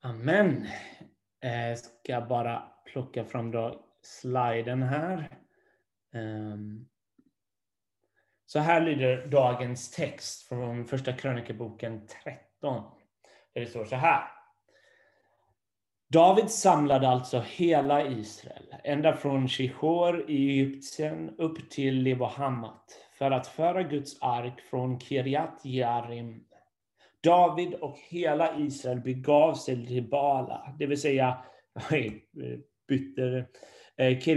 Amen. 0.00 0.66
Eh, 1.44 1.68
jag 1.68 1.78
ska 1.78 2.20
bara 2.20 2.62
plocka 2.84 3.24
fram 3.24 3.50
då 3.50 3.84
sliden 4.02 4.82
här. 4.82 5.38
Ehm. 6.14 6.88
Så 8.46 8.58
här 8.58 8.80
lyder 8.80 9.26
dagens 9.26 9.90
text 9.90 10.48
från 10.48 10.84
Första 10.84 11.12
krönikeboken 11.12 12.06
13. 12.24 12.82
Där 13.54 13.60
det 13.60 13.66
står 13.66 13.84
så 13.84 13.96
här. 13.96 14.28
David 16.08 16.50
samlade 16.50 17.08
alltså 17.08 17.40
hela 17.40 18.06
Israel, 18.06 18.74
ända 18.84 19.16
från 19.16 19.48
Shihor 19.48 20.30
i 20.30 20.60
Egypten 20.60 21.34
upp 21.38 21.70
till 21.70 22.02
Lebohammat, 22.02 22.84
för 23.18 23.30
att 23.30 23.46
föra 23.46 23.82
Guds 23.82 24.22
ark 24.22 24.60
från 24.60 25.00
Kirjat 25.00 25.60
Jarim. 25.64 26.44
David 27.22 27.74
och 27.74 27.98
hela 28.08 28.58
Israel 28.58 29.00
begav 29.00 29.54
sig 29.54 29.86
till 29.86 30.08
Bala, 30.08 30.74
det 30.78 30.86
vill 30.86 31.00
säga 31.00 31.38
bytte 32.88 33.46
eh, 33.96 34.28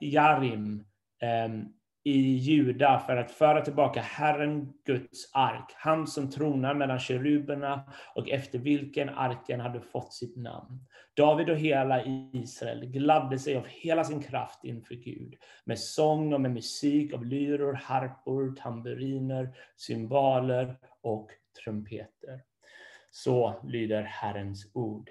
Jarim 0.00 0.84
ehm, 1.22 1.64
i 2.04 2.20
Juda 2.20 2.98
för 3.06 3.16
att 3.16 3.30
föra 3.30 3.60
tillbaka 3.60 4.00
Herren 4.00 4.72
Guds 4.86 5.34
ark, 5.34 5.74
han 5.76 6.06
som 6.06 6.30
tronar 6.30 6.74
mellan 6.74 6.98
keruberna 6.98 7.84
och 8.14 8.28
efter 8.28 8.58
vilken 8.58 9.08
arken 9.08 9.60
hade 9.60 9.80
fått 9.80 10.12
sitt 10.12 10.36
namn. 10.36 10.86
David 11.16 11.50
och 11.50 11.56
hela 11.56 12.04
Israel 12.32 12.86
gladde 12.86 13.38
sig 13.38 13.56
av 13.56 13.66
hela 13.66 14.04
sin 14.04 14.22
kraft 14.22 14.64
inför 14.64 14.94
Gud, 14.94 15.34
med 15.64 15.78
sång 15.78 16.32
och 16.32 16.40
med 16.40 16.50
musik 16.50 17.14
av 17.14 17.24
lyror, 17.24 17.72
harpor, 17.72 18.54
tamburiner, 18.56 19.54
cymbaler 19.76 20.76
och 21.02 21.30
trumpeter. 21.64 22.42
Så 23.10 23.60
lyder 23.64 24.02
Herrens 24.02 24.70
ord. 24.74 25.10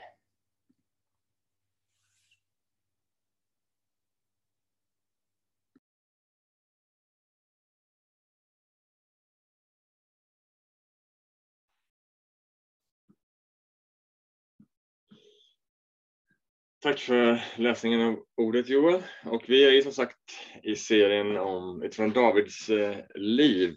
Tack 16.82 17.00
för 17.00 17.44
läsningen 17.56 18.02
av 18.02 18.20
ordet 18.38 18.70
Joel. 18.70 19.04
Och 19.26 19.44
vi 19.48 19.66
är 19.66 19.72
ju 19.72 19.82
som 19.82 19.92
sagt 19.92 20.18
i 20.64 20.76
serien 20.76 21.38
om 21.38 21.84
utifrån 21.84 22.14
Davids 22.14 22.70
eh, 22.70 22.98
liv. 23.16 23.76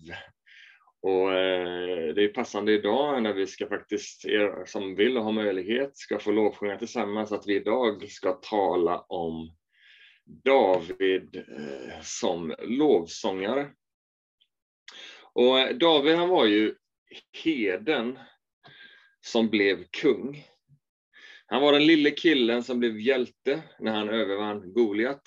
Och 1.03 1.33
eh, 1.33 2.15
det 2.15 2.25
är 2.25 2.29
passande 2.29 2.73
idag 2.73 3.23
när 3.23 3.33
vi 3.33 3.47
ska 3.47 3.67
faktiskt, 3.67 4.25
er 4.25 4.65
som 4.67 4.95
vill 4.95 5.19
och 5.19 5.25
har 5.25 5.33
möjlighet, 5.33 5.97
ska 5.97 6.19
få 6.19 6.31
lovsjunga 6.31 6.79
tillsammans, 6.79 7.33
att 7.33 7.47
vi 7.47 7.57
idag 7.57 8.11
ska 8.11 8.33
tala 8.33 9.01
om 9.01 9.57
David 10.25 11.37
eh, 11.37 12.01
som 12.03 12.55
lovsångare. 12.59 13.71
Och 15.33 15.61
eh, 15.61 15.77
David 15.77 16.17
han 16.17 16.29
var 16.29 16.47
ju 16.47 16.75
heden 17.45 18.19
som 19.21 19.49
blev 19.49 19.85
kung. 19.85 20.47
Han 21.47 21.63
var 21.63 21.73
den 21.73 21.87
lille 21.87 22.11
killen 22.11 22.63
som 22.63 22.79
blev 22.79 23.01
hjälte 23.01 23.63
när 23.79 23.93
han 23.93 24.09
övervann 24.09 24.73
Goliat. 24.73 25.23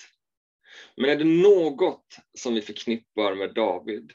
Men 0.97 1.09
är 1.09 1.15
det 1.15 1.23
något 1.23 2.17
som 2.37 2.53
vi 2.53 2.61
förknippar 2.61 3.35
med 3.35 3.53
David, 3.53 4.11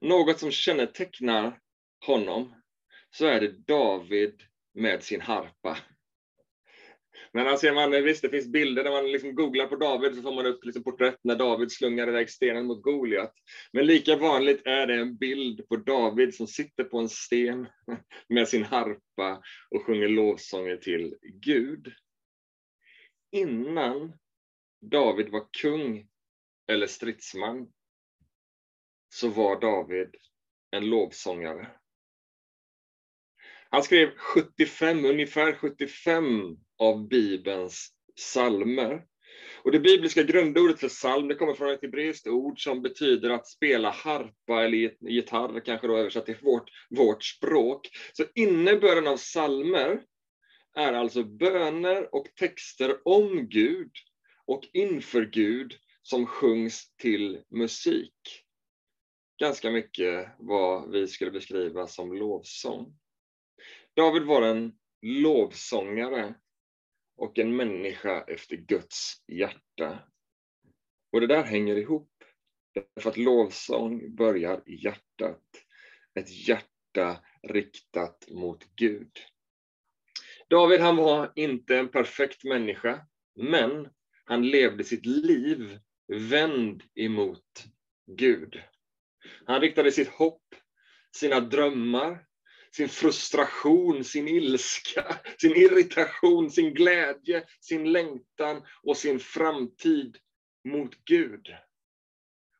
något 0.00 0.38
som 0.38 0.50
kännetecknar 0.50 1.58
honom, 2.06 2.54
så 3.10 3.26
är 3.26 3.40
det 3.40 3.66
David 3.66 4.42
med 4.74 5.02
sin 5.02 5.20
harpa. 5.20 5.78
Men 7.32 7.46
alltså, 7.46 7.72
man, 7.72 7.90
visst, 7.90 8.22
det 8.22 8.28
finns 8.28 8.46
bilder 8.46 8.84
när 8.84 8.90
man 8.90 9.12
liksom 9.12 9.34
googlar 9.34 9.66
på 9.66 9.76
David 9.76 10.14
så 10.14 10.22
får 10.22 10.34
man 10.34 10.46
upp 10.46 10.64
liksom 10.64 10.82
porträtt 10.82 11.18
när 11.22 11.36
David 11.36 11.72
slungar 11.72 12.08
iväg 12.08 12.30
stenen 12.30 12.66
mot 12.66 12.82
Goliat. 12.82 13.34
Men 13.72 13.86
lika 13.86 14.16
vanligt 14.16 14.66
är 14.66 14.86
det 14.86 14.94
en 14.94 15.16
bild 15.16 15.68
på 15.68 15.76
David 15.76 16.34
som 16.34 16.46
sitter 16.46 16.84
på 16.84 16.98
en 16.98 17.08
sten 17.08 17.68
med 18.28 18.48
sin 18.48 18.64
harpa 18.64 19.42
och 19.70 19.86
sjunger 19.86 20.08
lovsånger 20.08 20.76
till 20.76 21.14
Gud. 21.22 21.92
Innan 23.32 24.12
David 24.80 25.28
var 25.28 25.46
kung 25.62 26.08
eller 26.68 26.86
stridsman 26.86 27.68
så 29.16 29.28
var 29.28 29.60
David 29.60 30.14
en 30.70 30.86
lovsångare. 30.90 31.70
Han 33.70 33.82
skrev 33.82 34.10
75, 34.16 35.04
ungefär 35.04 35.52
75 35.52 36.56
av 36.78 37.08
Bibelns 37.08 37.88
psalmer. 38.16 39.04
Och 39.62 39.72
det 39.72 39.80
bibliska 39.80 40.22
grundordet 40.22 40.80
för 40.80 40.88
psalm 40.88 41.28
det 41.28 41.34
kommer 41.34 41.54
från 41.54 41.70
ett 41.70 41.82
hebreiskt 41.82 42.26
ord 42.26 42.62
som 42.62 42.82
betyder 42.82 43.30
att 43.30 43.46
spela 43.46 43.90
harpa 43.90 44.64
eller 44.64 45.08
gitarr, 45.10 45.60
kanske 45.60 45.86
då 45.86 45.96
översatt 45.96 46.26
till 46.26 46.38
vårt, 46.42 46.70
vårt 46.90 47.24
språk. 47.24 47.88
Så 48.12 48.24
innebörden 48.34 49.06
av 49.06 49.16
psalmer 49.16 50.02
är 50.74 50.92
alltså 50.92 51.24
böner 51.24 52.14
och 52.14 52.26
texter 52.34 53.08
om 53.08 53.48
Gud 53.48 53.90
och 54.46 54.62
inför 54.72 55.24
Gud 55.24 55.74
som 56.02 56.26
sjungs 56.26 56.96
till 56.96 57.42
musik. 57.50 58.45
Ganska 59.38 59.70
mycket 59.70 60.28
vad 60.38 60.90
vi 60.90 61.08
skulle 61.08 61.30
beskriva 61.30 61.86
som 61.86 62.12
lovsång. 62.12 62.98
David 63.96 64.22
var 64.22 64.42
en 64.42 64.72
lovsångare 65.02 66.34
och 67.16 67.38
en 67.38 67.56
människa 67.56 68.24
efter 68.28 68.56
Guds 68.56 69.24
hjärta. 69.26 69.98
Och 71.12 71.20
det 71.20 71.26
där 71.26 71.42
hänger 71.42 71.76
ihop, 71.76 72.12
därför 72.74 73.10
att 73.10 73.16
lovsång 73.16 74.16
börjar 74.16 74.62
i 74.66 74.84
hjärtat. 74.84 75.42
Ett 76.14 76.48
hjärta 76.48 77.24
riktat 77.42 78.28
mot 78.30 78.64
Gud. 78.76 79.12
David 80.48 80.80
han 80.80 80.96
var 80.96 81.32
inte 81.34 81.78
en 81.78 81.88
perfekt 81.88 82.44
människa, 82.44 83.06
men 83.34 83.88
han 84.24 84.48
levde 84.48 84.84
sitt 84.84 85.06
liv 85.06 85.80
vänd 86.30 86.82
emot 86.94 87.64
Gud. 88.06 88.62
Han 89.46 89.60
riktade 89.60 89.92
sitt 89.92 90.08
hopp, 90.08 90.54
sina 91.16 91.40
drömmar, 91.40 92.18
sin 92.76 92.88
frustration, 92.88 94.04
sin 94.04 94.28
ilska, 94.28 95.20
sin 95.40 95.56
irritation, 95.56 96.50
sin 96.50 96.74
glädje, 96.74 97.44
sin 97.60 97.92
längtan 97.92 98.62
och 98.82 98.96
sin 98.96 99.20
framtid 99.20 100.16
mot 100.64 101.04
Gud. 101.04 101.48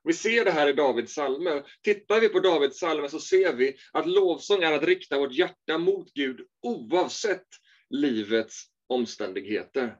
Vi 0.04 0.12
ser 0.12 0.44
det 0.44 0.50
här 0.50 0.68
i 0.68 0.72
Davids 0.72 1.12
psalmer. 1.12 1.66
Tittar 1.82 2.20
vi 2.20 2.28
på 2.28 2.40
Davids 2.40 2.76
psalmer 2.76 3.08
så 3.08 3.20
ser 3.20 3.52
vi 3.52 3.76
att 3.92 4.08
lovsång 4.08 4.62
är 4.62 4.72
att 4.72 4.82
rikta 4.82 5.18
vårt 5.18 5.32
hjärta 5.32 5.78
mot 5.78 6.12
Gud 6.14 6.40
oavsett 6.62 7.46
livets 7.90 8.64
omständigheter. 8.86 9.96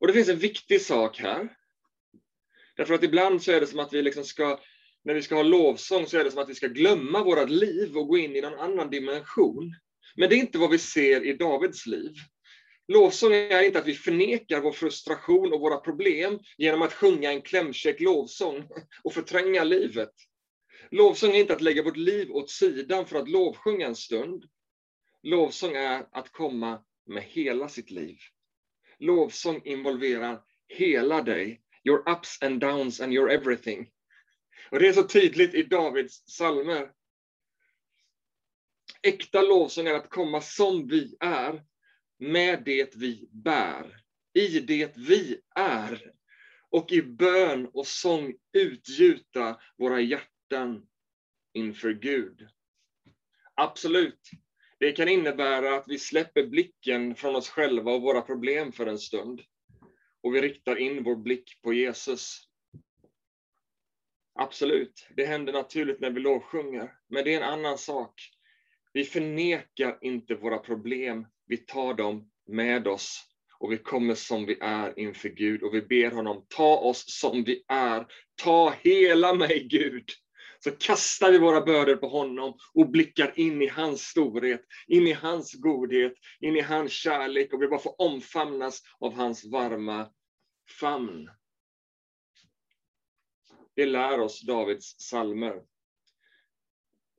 Och 0.00 0.06
det 0.06 0.12
finns 0.12 0.28
en 0.28 0.38
viktig 0.38 0.80
sak 0.80 1.18
här. 1.18 1.56
Därför 2.76 2.94
att 2.94 3.02
ibland 3.02 3.42
så 3.42 3.52
är 3.52 3.60
det 3.60 3.66
som 3.66 3.80
att 3.80 3.92
vi 3.92 4.02
liksom 4.02 4.24
ska 4.24 4.60
när 5.04 5.14
vi 5.14 5.22
ska 5.22 5.34
ha 5.34 5.42
lovsång 5.42 6.06
så 6.06 6.18
är 6.18 6.24
det 6.24 6.30
som 6.30 6.42
att 6.42 6.48
vi 6.48 6.54
ska 6.54 6.66
glömma 6.66 7.24
vårt 7.24 7.50
liv 7.50 7.96
och 7.96 8.08
gå 8.08 8.18
in 8.18 8.36
i 8.36 8.40
någon 8.40 8.58
annan 8.58 8.90
dimension. 8.90 9.74
Men 10.16 10.28
det 10.28 10.34
är 10.34 10.38
inte 10.38 10.58
vad 10.58 10.70
vi 10.70 10.78
ser 10.78 11.26
i 11.26 11.32
Davids 11.32 11.86
liv. 11.86 12.12
Lovsång 12.88 13.32
är 13.32 13.62
inte 13.62 13.78
att 13.78 13.86
vi 13.86 13.94
förnekar 13.94 14.60
vår 14.60 14.72
frustration 14.72 15.52
och 15.52 15.60
våra 15.60 15.76
problem 15.76 16.38
genom 16.58 16.82
att 16.82 16.92
sjunga 16.92 17.32
en 17.32 17.42
klämkäck 17.42 18.00
lovsång 18.00 18.68
och 19.04 19.12
förtränga 19.12 19.64
livet. 19.64 20.12
Lovsång 20.90 21.30
är 21.30 21.40
inte 21.40 21.52
att 21.52 21.60
lägga 21.60 21.82
vårt 21.82 21.96
liv 21.96 22.30
åt 22.30 22.50
sidan 22.50 23.06
för 23.06 23.18
att 23.18 23.28
lovsjunga 23.28 23.86
en 23.86 23.96
stund. 23.96 24.44
Lovsång 25.22 25.76
är 25.76 26.06
att 26.12 26.32
komma 26.32 26.82
med 27.06 27.22
hela 27.22 27.68
sitt 27.68 27.90
liv. 27.90 28.16
Lovsång 28.98 29.62
involverar 29.64 30.40
hela 30.68 31.22
dig, 31.22 31.60
your 31.84 32.10
ups 32.10 32.42
and 32.42 32.60
downs 32.60 33.00
and 33.00 33.12
your 33.12 33.30
everything. 33.30 33.90
Och 34.70 34.78
det 34.78 34.88
är 34.88 34.92
så 34.92 35.02
tydligt 35.02 35.54
i 35.54 35.62
Davids 35.62 36.24
psalmer. 36.24 36.90
Äkta 39.02 39.42
lovsång 39.42 39.86
är 39.86 39.94
att 39.94 40.10
komma 40.10 40.40
som 40.40 40.88
vi 40.88 41.16
är, 41.20 41.62
med 42.18 42.62
det 42.64 42.96
vi 42.96 43.28
bär, 43.32 43.96
i 44.34 44.60
det 44.60 44.96
vi 44.96 45.40
är, 45.54 46.12
och 46.70 46.92
i 46.92 47.02
bön 47.02 47.66
och 47.66 47.86
sång 47.86 48.34
utgjuta 48.52 49.60
våra 49.78 50.00
hjärtan 50.00 50.86
inför 51.52 51.92
Gud. 51.92 52.48
Absolut, 53.54 54.30
det 54.78 54.92
kan 54.92 55.08
innebära 55.08 55.74
att 55.74 55.84
vi 55.88 55.98
släpper 55.98 56.46
blicken 56.46 57.14
från 57.14 57.36
oss 57.36 57.48
själva 57.48 57.92
och 57.92 58.02
våra 58.02 58.20
problem 58.20 58.72
för 58.72 58.86
en 58.86 58.98
stund. 58.98 59.40
Och 60.22 60.34
vi 60.34 60.40
riktar 60.40 60.76
in 60.76 61.02
vår 61.02 61.16
blick 61.16 61.62
på 61.62 61.72
Jesus. 61.72 62.49
Absolut, 64.40 65.06
det 65.16 65.24
händer 65.24 65.52
naturligt 65.52 66.00
när 66.00 66.10
vi 66.10 66.20
lovsjunger, 66.20 66.92
men 67.08 67.24
det 67.24 67.34
är 67.34 67.36
en 67.36 67.52
annan 67.52 67.78
sak. 67.78 68.30
Vi 68.92 69.04
förnekar 69.04 69.98
inte 70.00 70.34
våra 70.34 70.58
problem, 70.58 71.26
vi 71.46 71.56
tar 71.56 71.94
dem 71.94 72.30
med 72.46 72.88
oss. 72.88 73.26
Och 73.58 73.72
vi 73.72 73.76
kommer 73.76 74.14
som 74.14 74.46
vi 74.46 74.58
är 74.60 74.98
inför 74.98 75.28
Gud. 75.28 75.62
Och 75.62 75.74
vi 75.74 75.82
ber 75.82 76.10
honom 76.10 76.46
ta 76.48 76.76
oss 76.76 77.04
som 77.20 77.44
vi 77.44 77.64
är. 77.68 78.06
Ta 78.42 78.74
hela 78.82 79.34
mig 79.34 79.66
Gud. 79.70 80.04
Så 80.64 80.70
kastar 80.70 81.32
vi 81.32 81.38
våra 81.38 81.60
bördor 81.60 81.96
på 81.96 82.08
honom 82.08 82.54
och 82.74 82.90
blickar 82.90 83.32
in 83.36 83.62
i 83.62 83.68
hans 83.68 84.02
storhet, 84.02 84.62
in 84.86 85.06
i 85.06 85.12
hans 85.12 85.54
godhet, 85.54 86.14
in 86.40 86.56
i 86.56 86.60
hans 86.60 86.92
kärlek. 86.92 87.52
Och 87.52 87.62
vi 87.62 87.68
bara 87.68 87.80
får 87.80 88.00
omfamnas 88.00 88.82
av 89.00 89.14
hans 89.14 89.44
varma 89.44 90.08
famn. 90.80 91.28
Det 93.80 93.86
lär 93.86 94.20
oss 94.20 94.40
Davids 94.40 95.00
salmer. 95.00 95.62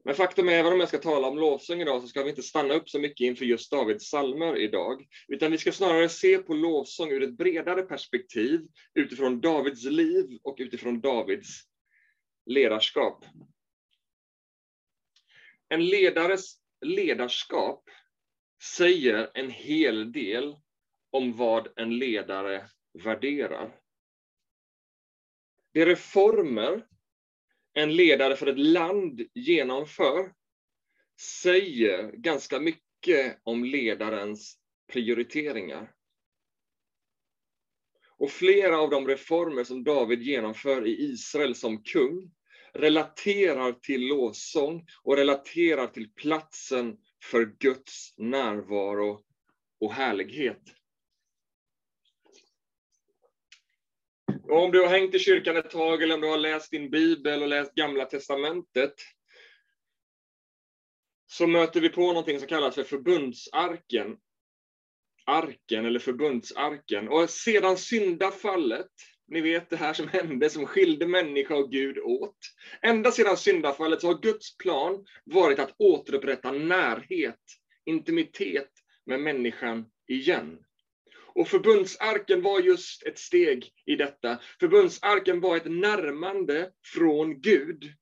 Men 0.04 0.16
faktum 0.16 0.50
är, 0.50 0.54
även 0.54 0.74
om 0.74 0.80
jag 0.80 0.90
ska 0.90 0.98
tala 0.98 1.28
om 1.28 1.38
lovsång 1.38 1.82
idag, 1.82 2.02
så 2.02 2.08
ska 2.08 2.24
vi 2.24 2.30
inte 2.30 2.44
stanna 2.44 2.74
upp 2.74 2.90
så 2.90 3.00
mycket 3.00 3.26
inför 3.26 3.46
just 3.46 3.72
Davids 3.72 4.10
salmer 4.10 4.58
idag, 4.58 5.08
utan 5.28 5.52
vi 5.52 5.58
ska 5.58 5.72
snarare 5.72 6.10
se 6.10 6.38
på 6.38 6.54
lovsång 6.54 7.12
ur 7.12 7.24
ett 7.24 7.38
bredare 7.38 7.82
perspektiv, 7.82 8.62
utifrån 8.94 9.42
Davids 9.42 9.84
liv 9.84 10.40
och 10.44 10.56
utifrån 10.60 11.02
Davids 11.02 11.50
ledarskap. 12.46 13.26
En 15.70 15.86
ledares 15.86 16.56
ledarskap 16.86 17.84
säger 18.78 19.32
en 19.34 19.50
hel 19.50 20.12
del 20.12 20.56
om 21.12 21.38
vad 21.38 21.68
en 21.80 21.98
ledare 21.98 22.70
värderar. 23.04 23.81
Det 25.74 25.86
reformer 25.86 26.86
en 27.74 27.96
ledare 27.96 28.36
för 28.36 28.48
ett 28.48 28.60
land 28.60 29.22
genomför 29.34 30.34
säger 31.42 32.12
ganska 32.12 32.60
mycket 32.60 33.40
om 33.44 33.64
ledarens 33.66 34.58
prioriteringar. 34.92 35.92
Och 38.18 38.32
flera 38.32 38.78
av 38.80 38.90
de 38.90 39.08
reformer 39.08 39.64
som 39.64 39.84
David 39.84 40.22
genomför 40.22 40.88
i 40.88 41.02
Israel 41.02 41.56
som 41.56 41.84
kung 41.84 42.32
relaterar 42.74 43.72
till 43.72 44.08
lovsång 44.08 44.88
och 45.04 45.18
relaterar 45.18 45.88
till 45.88 46.14
platsen 46.14 46.98
för 47.24 47.46
Guds 47.60 48.14
närvaro 48.18 49.24
och 49.80 49.94
härlighet. 49.94 50.81
Och 54.52 54.64
om 54.64 54.72
du 54.72 54.82
har 54.82 54.88
hängt 54.88 55.16
i 55.16 55.20
kyrkan 55.20 55.58
ett 55.58 55.70
tag 55.70 56.04
eller 56.04 56.16
om 56.16 56.22
du 56.22 56.28
har 56.28 56.38
läst 56.38 56.72
din 56.72 56.90
bibel 56.90 57.42
och 57.42 57.48
läst 57.48 57.76
Gamla 57.76 58.06
Testamentet 58.06 58.94
så 61.28 61.48
möter 61.48 61.82
vi 61.82 61.90
på 61.90 62.02
någonting 62.02 62.40
som 62.40 62.48
kallas 62.48 62.76
för 62.76 62.84
förbundsarken. 62.84 64.18
Arken 65.26 65.86
eller 65.86 66.00
förbundsarken. 66.00 67.08
Och 67.08 67.30
sedan 67.30 67.78
syndafallet, 67.78 68.92
ni 69.28 69.42
vet 69.42 69.70
det 69.70 69.76
här 69.76 69.94
som 69.94 70.08
hände 70.08 70.50
som 70.50 70.66
skilde 70.66 71.08
människa 71.08 71.56
och 71.56 71.72
Gud 71.72 71.98
åt. 71.98 72.38
Ända 72.82 73.12
sedan 73.12 73.38
syndafallet 73.38 74.02
så 74.02 74.08
har 74.08 74.22
Guds 74.22 74.58
plan 74.58 75.06
varit 75.26 75.60
att 75.60 75.76
återupprätta 75.78 76.52
närhet, 76.52 77.44
intimitet 77.86 78.72
med 79.06 79.20
människan 79.20 79.86
igen. 80.08 80.60
Och 81.36 81.48
förbundsarken 81.48 82.42
var 82.42 82.60
just 82.60 83.04
ett 83.04 83.20
steg 83.20 83.70
i 83.86 83.96
detta. 83.96 84.40
Förbundsarken 84.60 85.42
var 85.42 85.58
ett 85.58 85.72
närmande 85.72 86.72
från 86.94 87.42
Gud. 87.42 87.94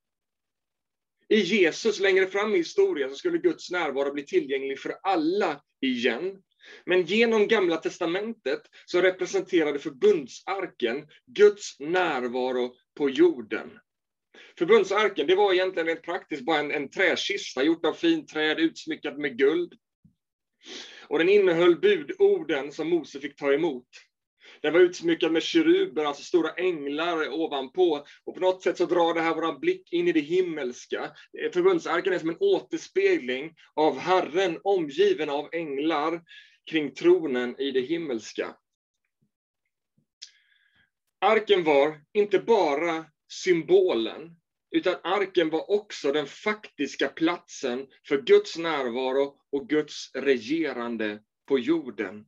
I 1.30 1.40
Jesus 1.40 2.00
längre 2.00 2.28
fram 2.28 2.54
i 2.54 2.58
historien 2.58 3.10
så 3.10 3.16
skulle 3.16 3.38
Guds 3.38 3.72
närvaro 3.72 4.14
bli 4.14 4.26
tillgänglig 4.26 4.80
för 4.80 4.94
alla 5.04 5.62
igen. 5.82 6.42
Men 6.86 7.06
genom 7.06 7.48
Gamla 7.48 7.78
Testamentet 7.78 8.62
så 8.86 9.02
representerade 9.02 9.80
förbundsarken 9.80 11.08
Guds 11.26 11.80
närvaro 11.80 12.76
på 12.98 13.10
jorden. 13.10 13.80
Förbundsarken, 14.58 15.28
det 15.28 15.36
var 15.36 15.54
egentligen 15.54 15.88
rent 15.88 16.02
praktiskt 16.02 16.46
bara 16.46 16.60
en, 16.60 16.72
en 16.72 16.90
träkista 16.90 17.64
gjort 17.64 17.86
av 17.86 17.94
fint 17.94 18.28
träd 18.28 18.60
utsmyckad 18.60 19.18
med 19.18 19.38
guld. 19.38 19.74
Och 21.10 21.20
den 21.20 21.30
innehöll 21.30 21.80
budorden 21.80 22.72
som 22.72 22.90
Mose 22.90 23.20
fick 23.20 23.36
ta 23.36 23.54
emot. 23.54 23.88
Den 24.62 24.74
var 24.74 24.80
utsmyckad 24.80 25.32
med 25.32 25.44
keruber, 25.44 26.06
alltså 26.06 26.24
stora 26.24 26.54
änglar 26.54 27.34
ovanpå. 27.34 28.06
Och 28.24 28.34
på 28.34 28.40
något 28.40 28.64
sätt 28.64 28.78
så 28.78 28.86
drar 28.86 29.14
det 29.14 29.22
här 29.22 29.36
vår 29.36 29.60
blick 29.60 29.94
in 29.94 30.08
i 30.08 30.12
det 30.12 30.20
himmelska. 30.20 31.12
Förbundsarken 31.54 32.14
är 32.14 32.20
som 32.20 32.30
en 32.30 32.38
återspegling 32.40 33.56
av 33.74 33.98
Herren, 33.98 34.60
omgiven 34.64 35.30
av 35.30 35.50
änglar 35.52 36.22
kring 36.72 36.94
tronen 36.94 37.60
i 37.60 37.72
det 37.72 37.82
himmelska. 37.82 38.56
Arken 41.22 41.64
var 41.64 42.02
inte 42.14 42.40
bara 42.40 43.06
symbolen 43.32 44.39
utan 44.72 44.96
arken 45.04 45.50
var 45.50 45.72
också 45.72 46.12
den 46.12 46.28
faktiska 46.28 47.08
platsen 47.08 47.88
för 48.08 48.22
Guds 48.22 48.58
närvaro 48.58 49.36
och 49.52 49.70
Guds 49.70 50.12
regerande 50.16 51.20
på 51.48 51.60
jorden. 51.60 52.26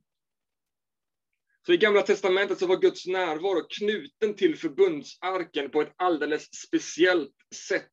Så 1.66 1.72
i 1.72 1.76
Gamla 1.76 2.02
Testamentet 2.02 2.58
så 2.58 2.66
var 2.66 2.76
Guds 2.76 3.06
närvaro 3.06 3.66
knuten 3.78 4.36
till 4.36 4.56
förbundsarken 4.56 5.70
på 5.70 5.80
ett 5.80 5.94
alldeles 5.96 6.48
speciellt 6.54 7.36
sätt. 7.54 7.88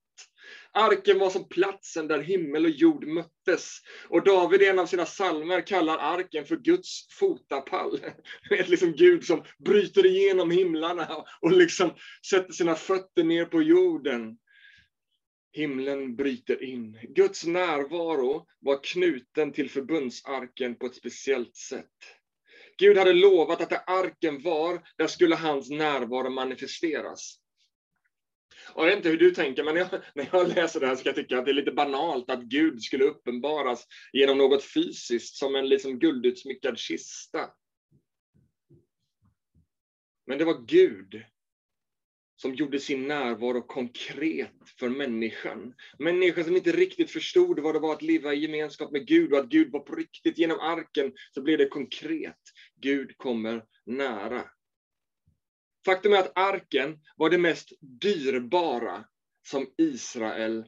Arken 0.73 1.19
var 1.19 1.29
som 1.29 1.49
platsen 1.49 2.07
där 2.07 2.19
himmel 2.19 2.65
och 2.65 2.71
jord 2.71 3.07
möttes. 3.07 3.77
Och 4.09 4.23
David 4.23 4.61
i 4.61 4.65
en 4.65 4.79
av 4.79 4.85
sina 4.85 5.05
salmer 5.05 5.67
kallar 5.67 5.97
arken 5.97 6.45
för 6.45 6.55
Guds 6.55 7.07
fotapall. 7.19 7.99
Det 8.49 8.59
är 8.59 8.67
liksom 8.67 8.91
Gud 8.91 9.25
som 9.25 9.43
bryter 9.65 10.05
igenom 10.05 10.51
himlarna 10.51 11.25
och 11.41 11.51
liksom 11.51 11.91
sätter 12.29 12.53
sina 12.53 12.75
fötter 12.75 13.23
ner 13.23 13.45
på 13.45 13.61
jorden. 13.61 14.37
Himlen 15.51 16.15
bryter 16.15 16.63
in. 16.63 16.99
Guds 17.15 17.45
närvaro 17.45 18.45
var 18.59 18.83
knuten 18.83 19.53
till 19.53 19.69
förbundsarken 19.69 20.75
på 20.75 20.85
ett 20.85 20.95
speciellt 20.95 21.55
sätt. 21.55 21.85
Gud 22.77 22.97
hade 22.97 23.13
lovat 23.13 23.61
att 23.61 23.69
där 23.69 23.83
arken 23.87 24.41
var, 24.41 24.81
där 24.97 25.07
skulle 25.07 25.35
hans 25.35 25.69
närvaro 25.69 26.29
manifesteras. 26.29 27.39
Jag 28.75 28.85
vet 28.85 28.97
inte 28.97 29.09
hur 29.09 29.17
du 29.17 29.31
tänker, 29.31 29.63
men 29.63 29.75
när 29.75 29.81
jag, 29.81 30.01
när 30.15 30.29
jag 30.31 30.47
läser 30.47 30.79
det 30.79 30.87
här 30.87 30.95
så 30.95 31.03
kan 31.03 31.09
jag 31.09 31.15
tycka 31.15 31.39
att 31.39 31.45
det 31.45 31.51
är 31.51 31.55
lite 31.55 31.71
banalt 31.71 32.29
att 32.29 32.43
Gud 32.43 32.81
skulle 32.81 33.03
uppenbaras 33.03 33.87
genom 34.13 34.37
något 34.37 34.63
fysiskt, 34.63 35.35
som 35.35 35.55
en 35.55 35.69
liksom 35.69 35.99
guldutsmyckad 35.99 36.77
kista. 36.77 37.49
Men 40.27 40.37
det 40.37 40.45
var 40.45 40.65
Gud 40.65 41.23
som 42.41 42.55
gjorde 42.55 42.79
sin 42.79 43.07
närvaro 43.07 43.61
konkret 43.61 44.51
för 44.79 44.89
människan. 44.89 45.73
Människan 45.97 46.43
som 46.43 46.55
inte 46.55 46.71
riktigt 46.71 47.11
förstod 47.11 47.59
vad 47.59 47.75
det 47.75 47.79
var 47.79 47.93
att 47.93 48.01
leva 48.01 48.33
i 48.33 48.39
gemenskap 48.39 48.91
med 48.91 49.07
Gud 49.07 49.33
och 49.33 49.39
att 49.39 49.49
Gud 49.49 49.71
var 49.71 49.79
på 49.79 49.95
riktigt. 49.95 50.37
Genom 50.37 50.59
arken 50.59 51.13
så 51.33 51.41
blev 51.41 51.57
det 51.57 51.67
konkret. 51.67 52.39
Gud 52.81 53.17
kommer 53.17 53.63
nära. 53.85 54.45
Faktum 55.85 56.13
är 56.13 56.17
att 56.17 56.37
arken 56.37 56.99
var 57.15 57.29
det 57.29 57.37
mest 57.37 57.69
dyrbara 57.81 59.05
som 59.47 59.73
Israel 59.77 60.65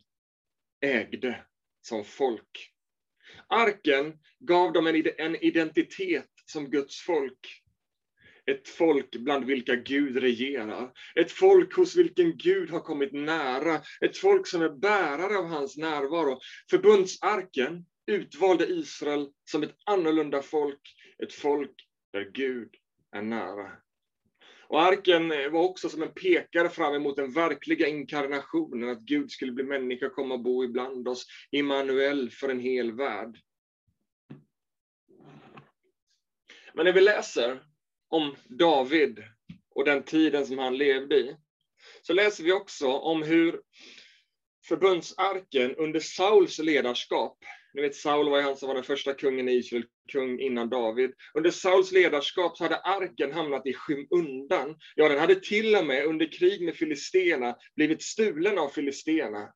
ägde 0.82 1.46
som 1.82 2.04
folk. 2.04 2.72
Arken 3.48 4.20
gav 4.40 4.74
dem 4.74 4.88
en 5.18 5.36
identitet 5.36 6.30
som 6.46 6.70
Guds 6.70 7.02
folk. 7.02 7.62
Ett 8.46 8.68
folk 8.68 9.16
bland 9.16 9.46
vilka 9.46 9.76
Gud 9.76 10.18
regerar. 10.18 10.92
Ett 11.16 11.32
folk 11.32 11.76
hos 11.76 11.96
vilken 11.96 12.38
Gud 12.38 12.70
har 12.70 12.80
kommit 12.80 13.14
nära. 13.14 13.82
Ett 14.02 14.18
folk 14.18 14.48
som 14.48 14.62
är 14.62 14.70
bärare 14.70 15.38
av 15.38 15.46
hans 15.46 15.78
närvaro. 15.78 16.40
Förbundsarken 16.70 17.86
utvalde 18.08 18.66
Israel 18.66 19.28
som 19.52 19.64
ett 19.64 19.76
annorlunda 19.86 20.42
folk. 20.42 20.82
Ett 21.24 21.34
folk 21.34 21.88
där 22.14 22.30
Gud 22.34 22.70
är 23.12 23.22
nära. 23.22 23.72
Och 24.72 24.82
arken 24.82 25.32
eh, 25.32 25.50
var 25.50 25.62
också 25.62 25.90
som 25.90 26.02
en 26.04 26.14
pekare 26.14 26.70
fram 26.70 26.94
emot 26.94 27.16
den 27.16 27.32
verkliga 27.32 27.88
inkarnationen, 27.88 28.90
att 28.90 29.00
Gud 29.00 29.32
skulle 29.32 29.52
bli 29.52 29.64
människa, 29.64 30.06
och 30.06 30.16
komma 30.16 30.34
och 30.34 30.40
bo 30.40 30.64
ibland 30.64 31.08
oss. 31.08 31.28
Immanuel 31.52 32.30
för 32.30 32.50
en 32.50 32.60
hel 32.60 32.92
värld. 32.92 33.38
Men 36.74 36.86
när 36.86 36.94
vi 36.94 37.02
läser 37.02 37.64
om 38.10 38.36
David 38.50 39.24
och 39.76 39.86
den 39.86 40.04
tiden 40.04 40.46
som 40.46 40.58
han 40.58 40.78
levde 40.78 41.16
i, 41.16 41.36
så 42.02 42.14
läser 42.14 42.44
vi 42.44 42.52
också 42.52 42.88
om 42.88 43.24
hur 43.24 43.62
förbundsarken 44.68 45.76
under 45.76 46.00
Sauls 46.00 46.60
ledarskap, 46.60 47.38
ni 47.74 47.82
vet 47.82 47.96
Saul 47.96 48.30
var 48.30 48.38
ju 48.38 48.44
han 48.44 48.58
som 48.58 48.68
var 48.68 48.76
den 48.76 48.84
första 48.84 49.14
kungen 49.14 49.50
i 49.50 49.54
Israel, 49.54 49.86
kung 50.12 50.40
innan 50.40 50.70
David. 50.70 51.12
Under 51.34 51.52
Sauls 51.52 51.92
ledarskap 51.92 52.58
så 52.58 52.64
hade 52.64 52.78
arken 52.78 53.32
hamnat 53.32 53.68
i 53.68 53.74
skymundan. 53.74 54.76
Ja, 54.96 55.10
den 55.10 55.20
hade 55.20 55.36
till 55.36 55.76
och 55.76 55.86
med 55.86 56.06
under 56.06 56.32
krig 56.32 56.66
med 56.66 56.76
filisterna 56.76 57.56
blivit 57.76 58.02
stulen 58.02 58.58
av 58.58 58.70
filisterna. 58.70 59.50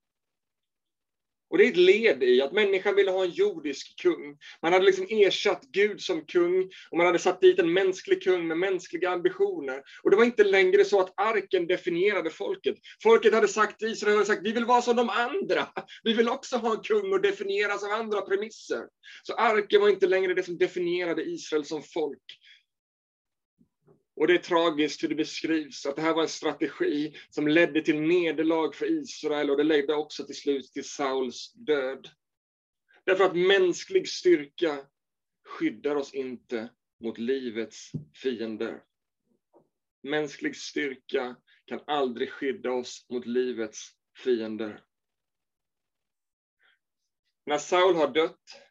Och 1.55 1.59
det 1.59 1.65
är 1.65 1.71
ett 1.71 1.77
led 1.77 2.23
i 2.23 2.41
att 2.41 2.51
människan 2.51 2.95
ville 2.95 3.11
ha 3.11 3.23
en 3.23 3.31
jordisk 3.31 3.99
kung. 4.01 4.37
Man 4.61 4.73
hade 4.73 4.85
liksom 4.85 5.07
ersatt 5.09 5.61
Gud 5.71 6.01
som 6.01 6.25
kung 6.25 6.69
och 6.91 6.97
man 6.97 7.05
hade 7.05 7.19
satt 7.19 7.41
dit 7.41 7.59
en 7.59 7.73
mänsklig 7.73 8.23
kung 8.23 8.47
med 8.47 8.57
mänskliga 8.57 9.09
ambitioner. 9.09 9.81
Och 10.03 10.11
det 10.11 10.17
var 10.17 10.23
inte 10.23 10.43
längre 10.43 10.85
så 10.85 10.99
att 10.99 11.13
arken 11.19 11.67
definierade 11.67 12.29
folket. 12.29 12.75
Folket 13.03 13.33
hade 13.33 13.47
sagt, 13.47 13.81
Israel 13.81 14.13
hade 14.13 14.25
sagt, 14.25 14.41
vi 14.43 14.51
vill 14.51 14.65
vara 14.65 14.81
som 14.81 14.95
de 14.95 15.09
andra. 15.09 15.67
Vi 16.03 16.13
vill 16.13 16.29
också 16.29 16.57
ha 16.57 16.71
en 16.71 16.81
kung 16.81 17.13
och 17.13 17.21
definieras 17.21 17.83
av 17.83 17.91
andra 17.91 18.21
premisser. 18.21 18.83
Så 19.23 19.33
arken 19.33 19.81
var 19.81 19.89
inte 19.89 20.07
längre 20.07 20.33
det 20.33 20.43
som 20.43 20.57
definierade 20.57 21.23
Israel 21.23 21.65
som 21.65 21.83
folk. 21.83 22.23
Och 24.15 24.27
det 24.27 24.33
är 24.33 24.37
tragiskt 24.37 25.03
hur 25.03 25.09
det 25.09 25.15
beskrivs, 25.15 25.85
att 25.85 25.95
det 25.95 26.01
här 26.01 26.13
var 26.13 26.21
en 26.21 26.27
strategi 26.27 27.17
som 27.29 27.47
ledde 27.47 27.81
till 27.81 28.01
nederlag 28.01 28.71
för 28.75 28.91
Israel 28.91 29.49
och 29.49 29.57
det 29.57 29.63
ledde 29.63 29.95
också 29.95 30.25
till 30.25 30.35
slut 30.35 30.73
till 30.73 30.89
Sauls 30.89 31.53
död. 31.53 32.09
Därför 33.05 33.23
att 33.23 33.37
mänsklig 33.37 34.09
styrka 34.09 34.85
skyddar 35.45 35.95
oss 35.95 36.13
inte 36.13 36.69
mot 36.99 37.17
livets 37.17 37.91
fiender. 38.13 38.83
Mänsklig 40.03 40.55
styrka 40.55 41.35
kan 41.65 41.79
aldrig 41.87 42.31
skydda 42.31 42.71
oss 42.71 43.05
mot 43.09 43.25
livets 43.25 43.91
fiender. 44.17 44.83
När 47.45 47.57
Saul 47.57 47.95
har 47.95 48.07
dött 48.07 48.64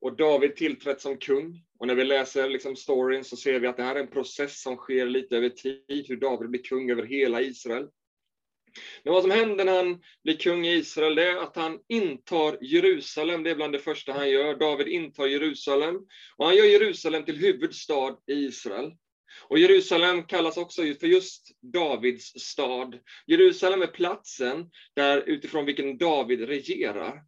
och 0.00 0.16
David 0.16 0.56
tillträtt 0.56 1.00
som 1.00 1.18
kung. 1.18 1.64
Och 1.78 1.86
när 1.86 1.94
vi 1.94 2.04
läser 2.04 2.48
liksom 2.48 2.76
storyn 2.76 3.24
så 3.24 3.36
ser 3.36 3.60
vi 3.60 3.66
att 3.66 3.76
det 3.76 3.82
här 3.82 3.94
är 3.94 4.00
en 4.00 4.10
process 4.10 4.62
som 4.62 4.76
sker 4.76 5.06
lite 5.06 5.36
över 5.36 5.48
tid, 5.48 6.04
hur 6.08 6.16
David 6.16 6.50
blir 6.50 6.62
kung 6.62 6.90
över 6.90 7.02
hela 7.02 7.40
Israel. 7.40 7.88
Men 9.04 9.12
vad 9.14 9.22
som 9.22 9.30
händer 9.30 9.64
när 9.64 9.76
han 9.76 10.02
blir 10.24 10.36
kung 10.36 10.66
i 10.66 10.74
Israel, 10.74 11.14
det 11.14 11.30
är 11.30 11.36
att 11.36 11.56
han 11.56 11.78
intar 11.88 12.58
Jerusalem. 12.60 13.42
Det 13.42 13.50
är 13.50 13.54
bland 13.54 13.72
det 13.72 13.78
första 13.78 14.12
han 14.12 14.30
gör. 14.30 14.54
David 14.54 14.88
intar 14.88 15.26
Jerusalem. 15.26 15.96
Och 16.36 16.46
han 16.46 16.56
gör 16.56 16.64
Jerusalem 16.64 17.24
till 17.24 17.36
huvudstad 17.36 18.16
i 18.26 18.32
Israel. 18.32 18.92
Och 19.48 19.58
Jerusalem 19.58 20.22
kallas 20.22 20.56
också 20.56 20.82
för 20.82 21.06
just 21.06 21.48
Davids 21.72 22.32
stad. 22.36 22.98
Jerusalem 23.26 23.82
är 23.82 23.86
platsen 23.86 24.70
där 24.96 25.22
utifrån 25.26 25.66
vilken 25.66 25.98
David 25.98 26.40
regerar. 26.40 27.22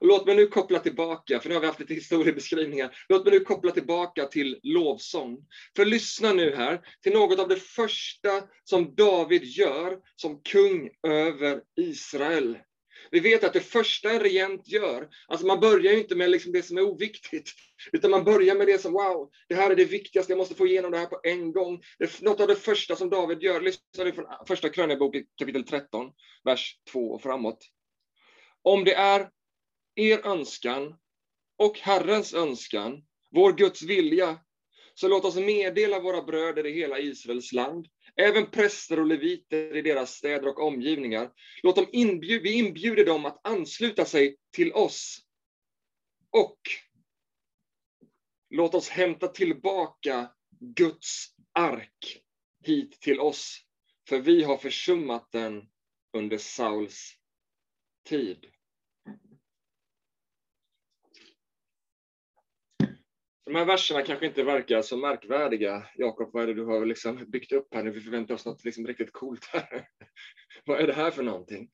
Och 0.00 0.06
låt 0.06 0.26
mig 0.26 0.36
nu 0.36 0.46
koppla 0.46 0.78
tillbaka, 0.78 1.40
för 1.40 1.48
nu 1.48 1.54
har 1.54 1.60
vi 1.60 1.66
haft 1.66 1.80
lite 1.80 1.94
historiebeskrivningar. 1.94 2.96
Låt 3.08 3.24
mig 3.24 3.34
nu 3.34 3.40
koppla 3.40 3.70
tillbaka 3.70 4.26
till 4.26 4.60
lovsång. 4.62 5.38
För 5.76 5.84
lyssna 5.84 6.32
nu 6.32 6.54
här 6.54 6.80
till 7.02 7.12
något 7.12 7.38
av 7.38 7.48
det 7.48 7.56
första 7.56 8.42
som 8.64 8.94
David 8.94 9.44
gör 9.44 9.98
som 10.16 10.40
kung 10.42 10.90
över 11.06 11.60
Israel. 11.76 12.58
Vi 13.10 13.20
vet 13.20 13.44
att 13.44 13.52
det 13.52 13.60
första 13.60 14.10
en 14.10 14.20
regent 14.20 14.68
gör, 14.68 15.08
alltså 15.28 15.46
man 15.46 15.60
börjar 15.60 15.92
ju 15.92 15.98
inte 15.98 16.16
med 16.16 16.30
liksom 16.30 16.52
det 16.52 16.62
som 16.62 16.76
är 16.76 16.82
oviktigt, 16.82 17.50
utan 17.92 18.10
man 18.10 18.24
börjar 18.24 18.54
med 18.54 18.66
det 18.66 18.78
som, 18.78 18.92
wow, 18.92 19.30
det 19.48 19.54
här 19.54 19.70
är 19.70 19.76
det 19.76 19.84
viktigaste, 19.84 20.32
jag 20.32 20.38
måste 20.38 20.54
få 20.54 20.66
igenom 20.66 20.90
det 20.90 20.98
här 20.98 21.06
på 21.06 21.20
en 21.22 21.52
gång. 21.52 21.82
Det 21.98 22.04
är 22.04 22.24
något 22.24 22.40
av 22.40 22.48
det 22.48 22.56
första 22.56 22.96
som 22.96 23.10
David 23.10 23.42
gör, 23.42 23.60
lyssna 23.60 24.04
nu 24.04 24.12
från 24.12 24.26
första 24.46 24.68
krönikboken 24.68 25.24
kapitel 25.38 25.64
13, 25.64 26.10
vers 26.44 26.78
2 26.92 27.00
och 27.00 27.22
framåt. 27.22 27.58
Om 28.62 28.84
det 28.84 28.94
är 28.94 29.28
er 29.94 30.26
önskan 30.26 30.98
och 31.58 31.78
Herrens 31.78 32.34
önskan, 32.34 33.04
vår 33.30 33.52
Guds 33.52 33.82
vilja, 33.82 34.38
så 34.94 35.08
låt 35.08 35.24
oss 35.24 35.36
meddela 35.36 36.00
våra 36.00 36.22
bröder 36.22 36.66
i 36.66 36.72
hela 36.72 36.98
Israels 36.98 37.52
land, 37.52 37.88
även 38.16 38.50
präster 38.50 39.00
och 39.00 39.06
leviter 39.06 39.76
i 39.76 39.82
deras 39.82 40.10
städer 40.10 40.48
och 40.48 40.62
omgivningar. 40.62 41.32
Låt 41.62 41.76
dem 41.76 41.88
inbjud, 41.92 42.42
vi 42.42 42.52
inbjuder 42.52 43.04
dem 43.04 43.24
att 43.24 43.46
ansluta 43.46 44.04
sig 44.04 44.36
till 44.52 44.72
oss. 44.72 45.18
Och 46.30 46.58
låt 48.50 48.74
oss 48.74 48.88
hämta 48.88 49.28
tillbaka 49.28 50.30
Guds 50.60 51.26
ark 51.52 52.22
hit 52.64 53.00
till 53.00 53.20
oss, 53.20 53.60
för 54.08 54.18
vi 54.18 54.42
har 54.42 54.56
försummat 54.56 55.32
den 55.32 55.68
under 56.12 56.38
Sauls 56.38 57.14
tid. 58.08 58.53
De 63.46 63.54
här 63.54 63.64
verserna 63.64 64.02
kanske 64.02 64.26
inte 64.26 64.42
verkar 64.42 64.82
så 64.82 64.96
märkvärdiga. 64.96 65.86
Jakob, 65.94 66.30
vad 66.32 66.42
är 66.42 66.46
det 66.46 66.54
du 66.54 66.64
har 66.64 66.86
liksom 66.86 67.24
byggt 67.30 67.52
upp 67.52 67.74
här 67.74 67.82
nu? 67.82 67.90
Vi 67.90 68.00
förväntar 68.00 68.34
oss 68.34 68.46
något 68.46 68.64
liksom 68.64 68.86
riktigt 68.86 69.12
coolt 69.12 69.44
här. 69.44 69.88
vad 70.64 70.80
är 70.80 70.86
det 70.86 70.92
här 70.92 71.10
för 71.10 71.22
någonting? 71.22 71.70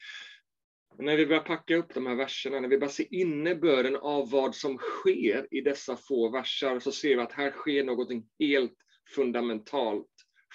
Men 0.96 1.06
när 1.06 1.16
vi 1.16 1.26
börjar 1.26 1.42
packa 1.42 1.76
upp 1.76 1.94
de 1.94 2.06
här 2.06 2.14
verserna, 2.14 2.60
när 2.60 2.68
vi 2.68 2.78
bara 2.78 2.90
ser 2.90 3.14
innebörden 3.14 3.96
av 3.96 4.30
vad 4.30 4.54
som 4.54 4.78
sker 4.78 5.46
i 5.50 5.60
dessa 5.60 5.96
få 5.96 6.30
verser, 6.30 6.80
så 6.80 6.92
ser 6.92 7.16
vi 7.16 7.22
att 7.22 7.32
här 7.32 7.50
sker 7.50 7.84
någonting 7.84 8.28
helt 8.38 8.76
fundamentalt 9.14 10.10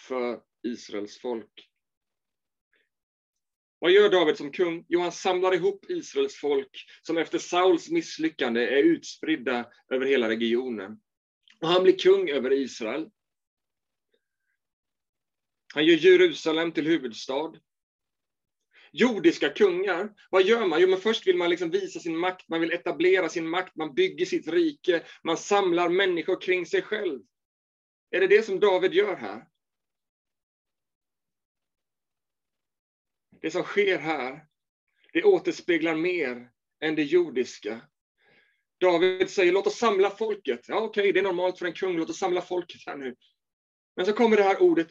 för 0.08 0.40
Israels 0.64 1.20
folk. 1.20 1.70
Vad 3.80 3.92
gör 3.92 4.10
David 4.10 4.38
som 4.38 4.52
kung? 4.52 4.86
Jo, 4.88 5.00
han 5.00 5.12
samlar 5.12 5.54
ihop 5.54 5.86
Israels 5.90 6.36
folk 6.36 6.86
som 7.02 7.18
efter 7.18 7.38
Sauls 7.38 7.90
misslyckande 7.90 8.62
är 8.62 8.84
utspridda 8.84 9.66
över 9.90 10.06
hela 10.06 10.30
regionen. 10.30 11.00
Och 11.66 11.72
han 11.72 11.84
blir 11.84 11.98
kung 11.98 12.30
över 12.30 12.54
Israel. 12.54 13.10
Han 15.74 15.86
gör 15.86 15.96
Jerusalem 15.96 16.72
till 16.72 16.88
huvudstad. 16.88 17.54
Jordiska 18.92 19.50
kungar, 19.50 20.14
vad 20.30 20.44
gör 20.44 20.66
man? 20.66 20.82
Jo, 20.82 20.90
men 20.90 21.00
först 21.00 21.28
vill 21.28 21.38
man 21.38 21.50
liksom 21.50 21.70
visa 21.70 22.00
sin 22.00 22.18
makt, 22.18 22.50
man 22.50 22.62
vill 22.62 22.72
etablera 22.72 23.30
sin 23.30 23.50
makt, 23.50 23.76
man 23.76 23.94
bygger 23.94 24.26
sitt 24.26 24.48
rike, 24.48 25.04
man 25.24 25.38
samlar 25.38 25.90
människor 25.90 26.42
kring 26.42 26.66
sig 26.66 26.82
själv. 26.82 27.22
Är 28.10 28.20
det 28.20 28.28
det 28.28 28.46
som 28.46 28.60
David 28.60 28.94
gör 28.94 29.16
här? 29.16 29.48
Det 33.42 33.52
som 33.52 33.64
sker 33.64 33.98
här, 33.98 34.48
det 35.14 35.24
återspeglar 35.24 35.96
mer 35.96 36.52
än 36.80 36.96
det 36.96 37.04
jordiska. 37.04 37.82
David 38.80 39.30
säger 39.30 39.52
låt 39.52 39.68
oss 39.68 39.78
samla 39.78 40.10
folket. 40.10 40.68
Ja, 40.68 40.76
okej, 40.76 41.02
okay, 41.02 41.12
det 41.12 41.20
är 41.20 41.24
normalt 41.24 41.60
för 41.60 41.66
en 41.66 41.74
kung, 41.74 41.98
låt 41.98 42.10
oss 42.10 42.18
samla 42.18 42.42
folket 42.42 42.82
här 42.86 42.98
nu. 42.98 43.16
Men 43.96 44.06
så 44.06 44.14
kommer 44.14 44.38
det 44.38 44.44
här 44.44 44.62
ordet 44.62 44.88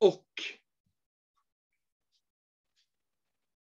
och. 0.00 0.28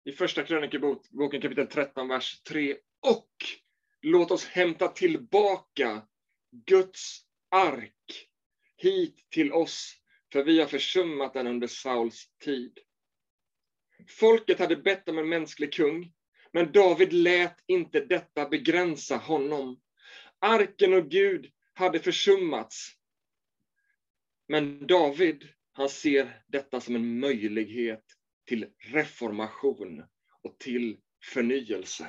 I 0.05 0.13
första 0.13 0.43
krönikeboken 0.43 1.41
kapitel 1.41 1.67
13, 1.67 2.09
vers 2.09 2.43
3. 2.43 2.77
Och 3.01 3.31
låt 4.03 4.31
oss 4.31 4.45
hämta 4.45 4.89
tillbaka 4.89 6.07
Guds 6.51 7.21
ark 7.49 8.29
hit 8.77 9.27
till 9.31 9.53
oss, 9.53 9.95
för 10.33 10.45
vi 10.45 10.61
har 10.61 10.67
försummat 10.67 11.35
den 11.35 11.47
under 11.47 11.67
Sauls 11.67 12.29
tid. 12.45 12.79
Folket 14.09 14.59
hade 14.59 14.77
bett 14.77 15.09
om 15.09 15.19
en 15.19 15.29
mänsklig 15.29 15.73
kung, 15.73 16.13
men 16.55 16.73
David 16.73 17.13
lät 17.13 17.57
inte 17.67 18.01
detta 18.01 18.49
begränsa 18.49 19.17
honom. 19.17 19.81
Arken 20.39 20.95
och 20.95 21.11
Gud 21.11 21.51
hade 21.75 22.01
försummats. 22.01 22.91
Men 24.49 24.87
David, 24.87 25.49
han 25.73 25.89
ser 25.89 26.43
detta 26.47 26.81
som 26.81 26.95
en 26.95 27.21
möjlighet 27.21 28.05
till 28.47 28.67
reformation 28.79 30.05
och 30.43 30.59
till 30.59 30.97
förnyelse. 31.33 32.07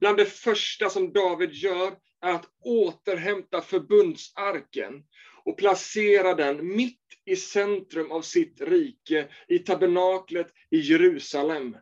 Bland 0.00 0.16
det 0.16 0.26
första 0.26 0.90
som 0.90 1.12
David 1.12 1.52
gör 1.52 1.98
är 2.20 2.32
att 2.32 2.50
återhämta 2.60 3.62
förbundsarken 3.62 5.04
och 5.44 5.58
placera 5.58 6.34
den 6.34 6.76
mitt 6.76 7.02
i 7.24 7.36
centrum 7.36 8.10
av 8.10 8.22
sitt 8.22 8.60
rike, 8.60 9.28
i 9.48 9.58
tabernaklet 9.58 10.52
i 10.70 10.78
Jerusalem. 10.78 11.76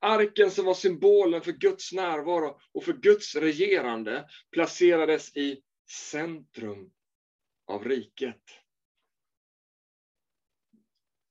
Arken 0.00 0.50
som 0.50 0.64
var 0.64 0.74
symbolen 0.74 1.42
för 1.42 1.52
Guds 1.52 1.92
närvaro 1.92 2.60
och 2.72 2.84
för 2.84 2.92
Guds 2.92 3.34
regerande 3.34 4.28
placerades 4.50 5.36
i 5.36 5.62
centrum 6.10 6.90
av 7.66 7.84
riket. 7.84 8.42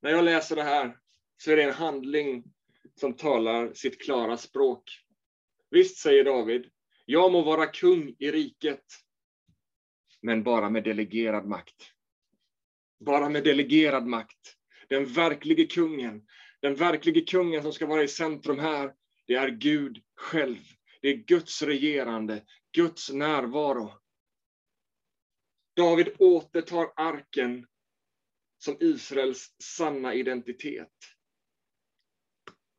När 0.02 0.12
jag 0.12 0.26
läser 0.26 0.56
det 0.56 0.64
här 0.64 0.98
så 1.38 1.52
är 1.52 1.56
det 1.56 1.64
en 1.64 1.74
handling 1.74 2.44
som 3.00 3.14
talar 3.14 3.74
sitt 3.74 4.02
klara 4.02 4.38
språk. 4.38 4.84
Visst, 5.70 5.98
säger 5.98 6.24
David, 6.24 6.70
jag 7.06 7.32
må 7.32 7.42
vara 7.42 7.68
kung 7.68 8.16
i 8.20 8.32
riket, 8.32 8.86
men 10.22 10.44
bara 10.44 10.70
med 10.70 10.84
delegerad 10.84 11.46
makt. 11.46 11.92
Bara 13.00 13.30
med 13.30 13.44
delegerad 13.44 14.06
makt. 14.06 14.56
Den 14.90 15.06
verklige 15.06 15.66
kungen, 15.66 16.28
den 16.62 16.76
verklige 16.76 17.22
kungen 17.22 17.64
som 17.64 17.74
ska 17.74 17.86
vara 17.86 18.04
i 18.04 18.08
centrum 18.08 18.60
här, 18.60 18.94
det 19.28 19.34
är 19.34 19.50
Gud 19.50 20.04
själv. 20.16 20.58
Det 21.02 21.10
är 21.10 21.14
Guds 21.14 21.62
regerande, 21.62 22.46
Guds 22.72 23.10
närvaro. 23.10 23.94
David 25.76 26.16
återtar 26.20 26.94
arken 26.96 27.68
som 28.58 28.78
Israels 28.80 29.56
sanna 29.64 30.14
identitet. 30.14 30.94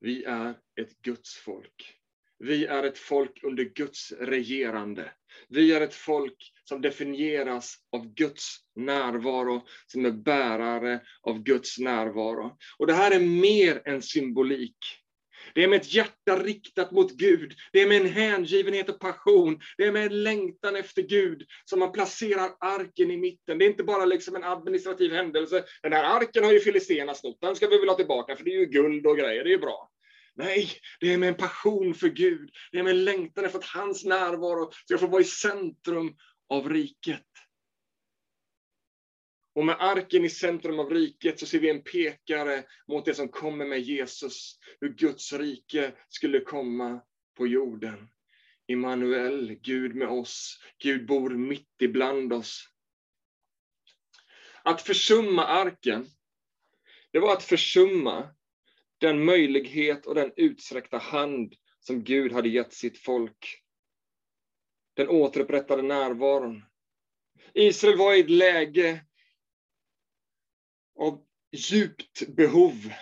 Vi 0.01 0.25
är 0.25 0.61
ett 0.81 1.03
Guds 1.03 1.37
folk. 1.37 2.00
Vi 2.41 2.67
är 2.67 2.83
ett 2.83 2.99
folk 2.99 3.45
under 3.45 3.65
Guds 3.65 4.13
regerande. 4.13 5.13
Vi 5.49 5.73
är 5.73 5.81
ett 5.81 5.95
folk 5.95 6.53
som 6.65 6.81
definieras 6.81 7.77
av 7.93 8.15
Guds 8.15 8.57
närvaro, 8.77 9.67
som 9.87 10.05
är 10.05 10.11
bärare 10.11 11.01
av 11.23 11.43
Guds 11.43 11.79
närvaro. 11.79 12.57
Och 12.79 12.87
det 12.87 12.93
här 12.93 13.11
är 13.11 13.21
mer 13.21 13.83
än 13.85 14.03
symbolik. 14.03 14.77
Det 15.55 15.65
är 15.65 15.69
med 15.69 15.81
ett 15.81 15.95
hjärta 15.95 16.43
riktat 16.43 16.91
mot 16.91 17.13
Gud. 17.13 17.53
Det 17.73 17.81
är 17.81 17.89
med 17.89 18.01
en 18.01 18.09
hängivenhet 18.09 18.89
och 18.89 19.01
passion. 19.01 19.61
Det 19.77 19.85
är 19.85 19.93
med 19.93 20.07
en 20.07 20.23
längtan 20.23 20.77
efter 20.77 21.03
Gud 21.03 21.47
som 21.65 21.79
man 21.79 21.93
placerar 21.93 22.51
arken 22.61 23.11
i 23.11 23.17
mitten. 23.17 23.59
Det 23.59 23.65
är 23.65 23.71
inte 23.71 23.85
bara 23.85 24.05
liksom 24.05 24.37
en 24.37 24.45
administrativ 24.45 25.13
händelse. 25.13 25.65
Den 25.83 25.93
här 25.93 26.17
arken 26.17 26.45
har 26.45 26.53
ju 26.53 26.61
filisterna 26.61 27.15
snott. 27.15 27.41
Den 27.41 27.57
ska 27.57 27.67
vi 27.67 27.79
väl 27.79 27.89
ha 27.89 27.97
tillbaka, 27.97 28.37
för 28.37 28.45
det 28.45 28.51
är 28.51 28.61
ju 28.61 28.67
guld 28.67 29.07
och 29.07 29.19
grejer. 29.19 29.45
Det 29.45 29.51
är 29.51 29.53
ju 29.53 29.59
bra. 29.59 29.91
Nej, 30.41 30.71
det 31.01 31.13
är 31.13 31.19
med 31.19 31.29
en 31.29 31.35
passion 31.35 31.95
för 31.95 32.09
Gud. 32.09 32.51
Det 32.73 32.79
är 32.79 32.83
med 32.83 32.91
en 32.91 33.05
längtan 33.05 33.45
efter 33.45 33.59
att 33.59 33.65
hans 33.65 34.05
närvaro 34.05 34.73
ska 34.73 34.99
få 34.99 35.07
vara 35.07 35.23
i 35.23 35.25
centrum 35.25 36.17
av 36.49 36.69
riket. 36.69 37.27
Och 39.55 39.67
med 39.67 39.77
arken 39.79 40.25
i 40.25 40.31
centrum 40.31 40.79
av 40.79 40.91
riket 40.91 41.41
så 41.41 41.47
ser 41.47 41.59
vi 41.59 41.71
en 41.71 41.83
pekare 41.83 42.65
mot 42.89 43.05
det 43.05 43.15
som 43.15 43.29
kommer 43.29 43.67
med 43.67 43.81
Jesus. 43.81 44.59
Hur 44.81 44.89
Guds 44.89 45.33
rike 45.33 45.93
skulle 46.09 46.41
komma 46.41 47.01
på 47.37 47.47
jorden. 47.47 48.09
Immanuel, 48.67 49.55
Gud 49.55 49.95
med 49.95 50.09
oss. 50.09 50.59
Gud 50.79 51.07
bor 51.07 51.31
mitt 51.31 51.75
ibland 51.83 52.33
oss. 52.33 52.69
Att 54.63 54.83
försumma 54.83 55.45
arken, 55.45 56.07
det 57.13 57.19
var 57.19 57.33
att 57.33 57.43
försumma 57.43 58.35
den 59.01 59.25
möjlighet 59.25 60.07
och 60.07 60.15
den 60.15 60.33
utsträckta 60.37 60.99
hand 60.99 61.55
som 61.81 62.05
Gud 62.05 62.33
hade 62.33 62.49
gett 62.49 62.73
sitt 62.73 62.99
folk. 62.99 63.63
Den 64.97 65.09
återupprättade 65.09 65.83
närvaron. 65.83 66.65
Israel 67.55 67.99
var 67.99 68.15
i 68.15 68.21
ett 68.21 68.31
läge 68.31 69.05
av 70.99 71.27
djupt 71.53 72.29
behov 72.29 72.93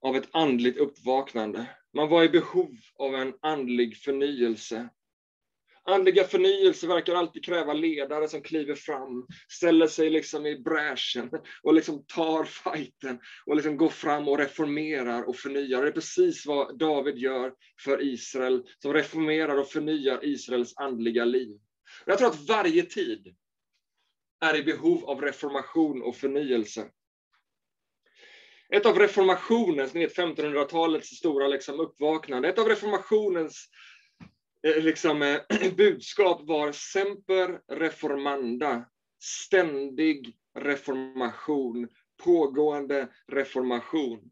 av 0.00 0.16
ett 0.16 0.28
andligt 0.32 0.76
uppvaknande. 0.76 1.66
Man 1.92 2.08
var 2.08 2.24
i 2.24 2.28
behov 2.28 2.76
av 2.94 3.14
en 3.14 3.34
andlig 3.40 3.96
förnyelse. 3.96 4.88
Andliga 5.84 6.24
förnyelse 6.24 6.86
verkar 6.86 7.14
alltid 7.14 7.44
kräva 7.44 7.72
ledare 7.72 8.28
som 8.28 8.42
kliver 8.42 8.74
fram, 8.74 9.26
ställer 9.48 9.86
sig 9.86 10.10
liksom 10.10 10.46
i 10.46 10.60
bräschen 10.60 11.30
och 11.62 11.74
liksom 11.74 12.04
tar 12.06 12.44
fighten 12.44 13.20
och 13.46 13.56
liksom 13.56 13.76
går 13.76 13.88
fram 13.88 14.28
och 14.28 14.38
reformerar 14.38 15.22
och 15.22 15.36
förnyar. 15.36 15.82
Det 15.82 15.88
är 15.88 15.92
precis 15.92 16.46
vad 16.46 16.78
David 16.78 17.18
gör 17.18 17.52
för 17.84 18.02
Israel, 18.02 18.62
som 18.78 18.92
reformerar 18.92 19.56
och 19.56 19.68
förnyar 19.68 20.24
Israels 20.24 20.76
andliga 20.76 21.24
liv. 21.24 21.58
Jag 22.06 22.18
tror 22.18 22.28
att 22.28 22.48
varje 22.48 22.82
tid 22.82 23.34
är 24.44 24.56
i 24.56 24.62
behov 24.62 25.04
av 25.04 25.20
reformation 25.20 26.02
och 26.02 26.16
förnyelse. 26.16 26.90
Ett 28.74 28.86
av 28.86 28.98
reformationens, 28.98 29.94
ni 29.94 30.00
vet 30.00 30.16
1500-talets 30.16 31.08
stora 31.08 31.48
liksom 31.48 31.80
uppvaknande, 31.80 32.48
ett 32.48 32.58
av 32.58 32.68
reformationens 32.68 33.68
Eh, 34.66 34.82
liksom, 34.82 35.22
eh, 35.22 35.40
budskap 35.76 36.42
var 36.48 36.72
semper 36.72 37.60
reformanda, 37.68 38.84
ständig 39.22 40.36
reformation, 40.58 41.88
pågående 42.24 43.08
reformation. 43.32 44.30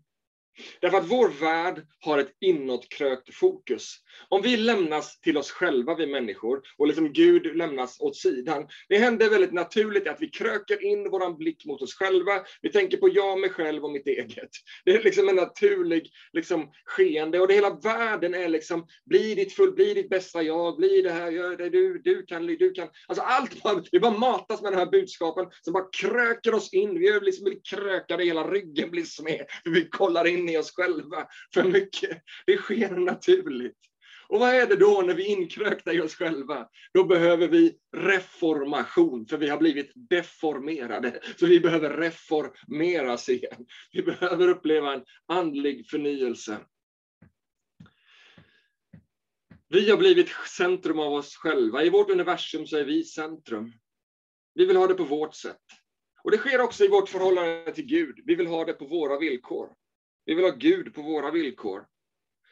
Därför 0.80 0.98
att 0.98 1.10
vår 1.10 1.28
värld 1.28 1.86
har 2.00 2.18
ett 2.18 2.36
inåtkrökt 2.40 3.34
fokus. 3.34 3.96
Om 4.28 4.42
vi 4.42 4.56
lämnas 4.56 5.20
till 5.20 5.36
oss 5.36 5.50
själva, 5.50 5.94
vi 5.94 6.06
människor, 6.06 6.60
och 6.78 6.86
liksom 6.86 7.12
Gud 7.12 7.56
lämnas 7.56 8.00
åt 8.00 8.16
sidan. 8.16 8.68
Det 8.88 8.98
händer 8.98 9.30
väldigt 9.30 9.52
naturligt 9.52 10.08
att 10.08 10.20
vi 10.20 10.28
kröker 10.28 10.84
in 10.84 11.10
vår 11.10 11.36
blick 11.36 11.66
mot 11.66 11.82
oss 11.82 11.94
själva. 11.94 12.44
Vi 12.62 12.72
tänker 12.72 12.96
på 12.96 13.08
jag, 13.08 13.40
mig 13.40 13.50
själv 13.50 13.84
och 13.84 13.90
mitt 13.90 14.06
eget. 14.06 14.50
Det 14.84 14.90
är 14.90 15.02
liksom 15.02 15.28
en 15.28 15.36
naturlig 15.36 16.10
liksom, 16.32 16.70
skeende. 16.84 17.40
Och 17.40 17.48
det 17.48 17.54
hela 17.54 17.70
världen 17.70 18.34
är 18.34 18.48
liksom, 18.48 18.86
bli 19.04 19.34
ditt 19.34 19.52
full, 19.52 19.72
bli 19.72 19.94
ditt 19.94 20.08
bästa 20.08 20.42
jag, 20.42 20.76
bli 20.76 21.02
det 21.02 21.10
här, 21.10 21.30
gör 21.30 21.56
det 21.56 21.68
du, 21.68 21.98
du 21.98 22.22
kan, 22.26 22.46
du 22.46 22.70
kan. 22.70 22.88
Alltså 23.08 23.24
allt 23.24 23.62
bara, 23.62 23.82
vi 23.92 24.00
bara 24.00 24.18
matas 24.18 24.62
med 24.62 24.72
de 24.72 24.76
här 24.76 24.90
budskapen 24.90 25.46
som 25.62 25.72
bara 25.72 25.88
kröker 25.92 26.54
oss 26.54 26.72
in. 26.72 26.98
Vi 26.98 27.08
är 27.08 27.20
liksom 27.20 27.52
krökade, 27.70 28.24
hela 28.24 28.50
ryggen 28.50 28.90
blir 28.90 29.04
sned. 29.04 29.46
Vi 29.64 29.88
kollar 29.88 30.26
in 30.26 30.49
i 30.52 30.58
oss 30.58 30.74
själva 30.74 31.26
för 31.54 31.64
mycket. 31.64 32.22
Det 32.46 32.56
sker 32.56 32.90
naturligt. 32.90 33.78
Och 34.30 34.40
vad 34.40 34.54
är 34.54 34.66
det 34.66 34.76
då 34.76 35.02
när 35.06 35.14
vi 35.14 35.32
är 35.32 35.36
inkrökta 35.36 35.92
i 35.92 36.00
oss 36.00 36.14
själva? 36.14 36.68
Då 36.94 37.04
behöver 37.04 37.48
vi 37.48 37.78
reformation, 37.96 39.26
för 39.26 39.36
vi 39.36 39.48
har 39.48 39.58
blivit 39.58 39.92
deformerade. 39.94 41.20
Så 41.36 41.46
vi 41.46 41.60
behöver 41.60 41.90
reformeras 41.96 43.28
igen. 43.28 43.66
Vi 43.92 44.02
behöver 44.02 44.48
uppleva 44.48 44.94
en 44.94 45.04
andlig 45.28 45.86
förnyelse. 45.90 46.58
Vi 49.68 49.90
har 49.90 49.96
blivit 49.96 50.28
centrum 50.56 50.98
av 50.98 51.12
oss 51.12 51.36
själva. 51.36 51.84
I 51.84 51.90
vårt 51.90 52.10
universum 52.10 52.66
så 52.66 52.76
är 52.76 52.84
vi 52.84 53.04
centrum. 53.04 53.72
Vi 54.54 54.66
vill 54.66 54.76
ha 54.76 54.86
det 54.86 54.94
på 54.94 55.04
vårt 55.04 55.34
sätt. 55.34 55.62
Och 56.24 56.30
det 56.30 56.38
sker 56.38 56.60
också 56.60 56.84
i 56.84 56.88
vårt 56.88 57.08
förhållande 57.08 57.72
till 57.74 57.86
Gud. 57.86 58.20
Vi 58.24 58.34
vill 58.34 58.46
ha 58.46 58.64
det 58.64 58.72
på 58.72 58.86
våra 58.86 59.18
villkor. 59.18 59.68
Vi 60.24 60.34
vill 60.34 60.44
ha 60.44 60.50
Gud 60.50 60.94
på 60.94 61.02
våra 61.02 61.30
villkor. 61.30 61.86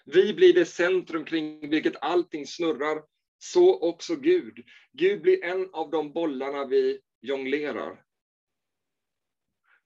Vi 0.05 0.35
blir 0.35 0.55
det 0.55 0.67
centrum 0.67 1.25
kring 1.25 1.71
vilket 1.71 2.03
allting 2.03 2.47
snurrar, 2.47 3.03
så 3.39 3.81
också 3.81 4.17
Gud. 4.17 4.65
Gud 4.93 5.23
blir 5.23 5.45
en 5.45 5.69
av 5.73 5.91
de 5.91 6.13
bollarna 6.13 6.65
vi 6.65 7.01
jonglerar. 7.21 8.05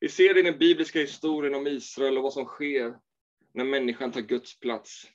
Vi 0.01 0.09
ser 0.09 0.35
det 0.35 0.41
i 0.41 0.43
den 0.43 0.59
bibliska 0.59 1.01
historien 1.01 1.55
om 1.55 1.67
Israel 1.67 2.17
och 2.17 2.23
vad 2.23 2.33
som 2.33 2.45
sker 2.45 2.99
när 3.55 3.65
människan 3.65 4.13
tar 4.13 4.21
Guds 4.21 4.61
plats. 4.61 5.11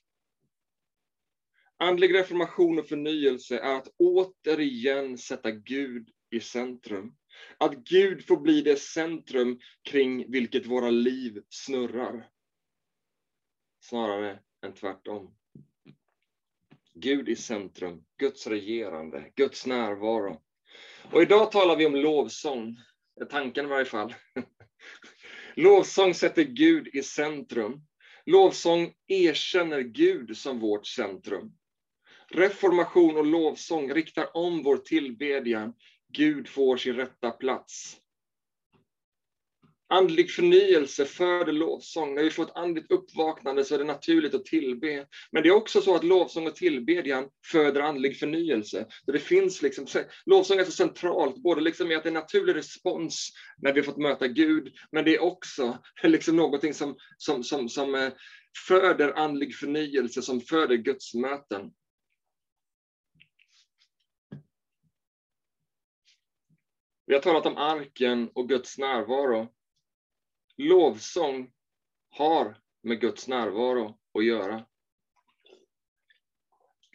Andlig 1.80 2.14
reformation 2.14 2.80
och 2.80 2.88
förnyelse 2.88 3.58
är 3.58 3.76
att 3.76 3.88
återigen 3.98 5.18
sätta 5.18 5.52
Gud 5.52 6.10
i 6.30 6.40
centrum. 6.40 7.16
Att 7.58 7.76
Gud 7.76 8.26
får 8.26 8.38
bli 8.38 8.62
det 8.62 8.80
centrum 8.80 9.60
kring 9.84 10.32
vilket 10.32 10.66
våra 10.66 10.90
liv 10.90 11.44
snurrar 11.50 12.30
snarare 13.89 14.39
än 14.65 14.73
tvärtom. 14.73 15.36
Gud 16.93 17.30
i 17.30 17.36
centrum, 17.36 18.04
Guds 18.17 18.47
regerande, 18.47 19.32
Guds 19.36 19.65
närvaro. 19.65 20.41
Och 21.12 21.21
idag 21.21 21.52
talar 21.52 21.76
vi 21.76 21.86
om 21.86 21.95
lovsång, 21.95 22.78
är 23.21 23.26
tanken 23.26 23.65
i 23.65 23.69
varje 23.69 23.86
fall. 23.86 24.15
Lovsång 25.56 26.13
sätter 26.13 26.43
Gud 26.43 26.88
i 26.93 27.04
centrum. 27.04 27.82
Lovsång 28.26 28.93
erkänner 29.08 29.82
Gud 29.82 30.38
som 30.38 30.60
vårt 30.60 30.88
centrum. 30.88 31.52
Reformation 32.30 33.17
och 33.17 33.26
lovsång 33.26 33.93
riktar 33.93 34.38
om 34.38 34.63
vår 34.63 34.78
tillbedjan. 34.78 35.73
Gud 36.13 36.47
får 36.47 36.78
sin 36.78 36.95
rätta 36.95 37.32
plats. 37.32 37.97
Andlig 39.89 40.32
förnyelse 40.32 41.06
föder 41.06 41.54
lovsång. 41.54 42.15
När 42.15 42.23
vi 42.23 42.30
får 42.30 42.43
ett 42.43 42.56
andligt 42.56 42.91
uppvaknande 42.91 43.63
så 43.63 43.76
är 43.76 43.80
det 43.80 43.86
naturligt 43.86 44.34
att 44.34 44.45
tillbe. 44.45 45.06
Men 45.32 45.43
det 45.43 45.50
är 45.50 45.54
också 45.54 45.82
så 45.82 45.95
att 45.95 46.04
lovsång 46.04 46.47
och 46.47 46.56
tillbedjan 46.56 47.30
föder 47.52 47.82
andlig 47.82 48.19
förnyelse. 48.19 48.86
Så 49.06 49.12
det 49.12 49.19
finns 49.19 49.62
liksom, 49.62 49.86
lovsång 50.26 50.60
är 50.60 50.63
så 50.63 50.71
centralt, 50.71 51.43
både 51.43 51.62
liksom 51.62 51.91
i 51.91 51.95
att 51.95 52.04
det 52.04 52.08
är 52.08 52.12
en 52.12 52.13
naturlig 52.13 52.56
respons 52.56 53.30
när 53.58 53.73
vi 53.73 53.80
har 53.80 53.86
fått 53.86 53.97
möta 53.97 54.28
Gud, 54.28 54.73
men 54.91 55.06
det 55.06 55.15
är 55.15 55.23
också 55.23 55.78
liksom 56.04 56.36
någonting 56.36 56.73
som, 56.73 56.95
som, 57.17 57.43
som, 57.43 57.69
som 57.69 57.95
eh, 57.95 58.10
föder 58.67 59.13
andlig 59.13 59.56
förnyelse, 59.56 60.21
som 60.21 60.41
föder 60.41 60.76
Guds 60.76 61.13
möten. 61.13 61.71
Vi 67.06 67.13
har 67.13 67.21
talat 67.21 67.45
om 67.45 67.58
arken 67.58 68.30
och 68.34 68.50
Guds 68.50 68.78
närvaro 68.78 69.54
lovsång 70.58 71.52
har 72.10 72.58
med 72.84 73.02
Guds 73.02 73.28
närvaro 73.28 74.00
att 74.13 74.26
göra. 74.26 74.65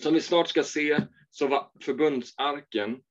Som 0.02 0.14
vi 0.14 0.20
snart 0.20 0.48
ska 0.48 0.62
se 0.62 0.98
så 1.30 1.46
var 1.46 1.70
förbundsarken 1.80 3.02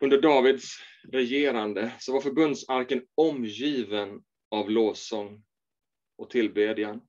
under 0.00 0.22
Davids 0.22 0.78
regerande 1.12 1.92
så 1.98 2.12
var 2.12 2.20
förbundsarken 2.20 3.06
omgiven 3.14 4.24
av 4.50 4.70
lovsång 4.70 5.44
och 6.18 6.30
tillbedjan. 6.30 7.00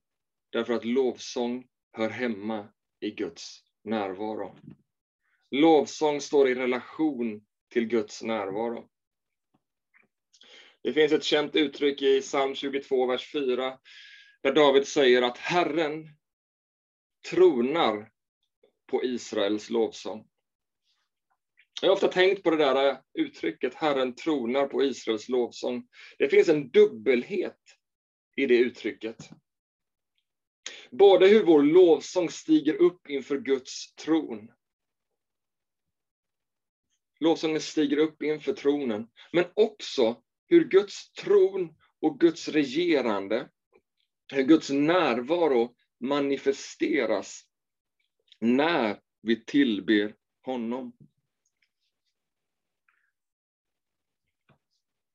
Därför 0.50 0.72
att 0.72 0.84
lovsång 0.84 1.68
hör 1.92 2.08
hemma 2.08 2.68
i 3.00 3.10
Guds 3.10 3.62
närvaro. 3.84 4.58
Lovsång 5.50 6.20
står 6.20 6.48
i 6.48 6.54
relation 6.54 7.46
till 7.68 7.86
Guds 7.86 8.22
närvaro. 8.22 8.88
Det 10.82 10.92
finns 10.92 11.12
ett 11.12 11.24
känt 11.24 11.56
uttryck 11.56 12.02
i 12.02 12.20
psalm 12.20 12.54
22, 12.54 13.06
vers 13.06 13.32
4. 13.32 13.78
där 14.42 14.54
David 14.54 14.86
säger 14.86 15.22
att 15.22 15.38
Herren 15.38 16.08
tronar 17.30 18.10
på 18.86 19.04
Israels 19.04 19.70
lovsång. 19.70 20.28
Jag 21.80 21.88
har 21.88 21.94
ofta 21.94 22.08
tänkt 22.08 22.42
på 22.42 22.50
det 22.50 22.56
där 22.56 23.02
uttrycket, 23.14 23.74
Herren 23.74 24.14
tronar 24.14 24.66
på 24.66 24.84
Israels 24.84 25.28
lovsång. 25.28 25.88
Det 26.18 26.28
finns 26.28 26.48
en 26.48 26.70
dubbelhet 26.70 27.60
i 28.36 28.46
det 28.46 28.58
uttrycket. 28.58 29.30
Både 30.90 31.26
hur 31.26 31.44
vår 31.44 31.62
lovsång 31.62 32.30
stiger 32.30 32.74
upp 32.74 33.10
inför 33.10 33.38
Guds 33.38 33.94
tron. 33.94 34.50
Lovsången 37.20 37.60
stiger 37.60 37.96
upp 37.96 38.22
inför 38.22 38.52
tronen, 38.52 39.08
men 39.32 39.44
också 39.54 40.22
hur 40.48 40.64
Guds 40.64 41.12
tron 41.12 41.74
och 42.00 42.20
Guds 42.20 42.48
regerande, 42.48 43.48
hur 44.32 44.42
Guds 44.42 44.70
närvaro 44.70 45.74
manifesteras 46.00 47.44
när 48.40 49.00
vi 49.22 49.44
tillber 49.44 50.14
honom. 50.42 50.96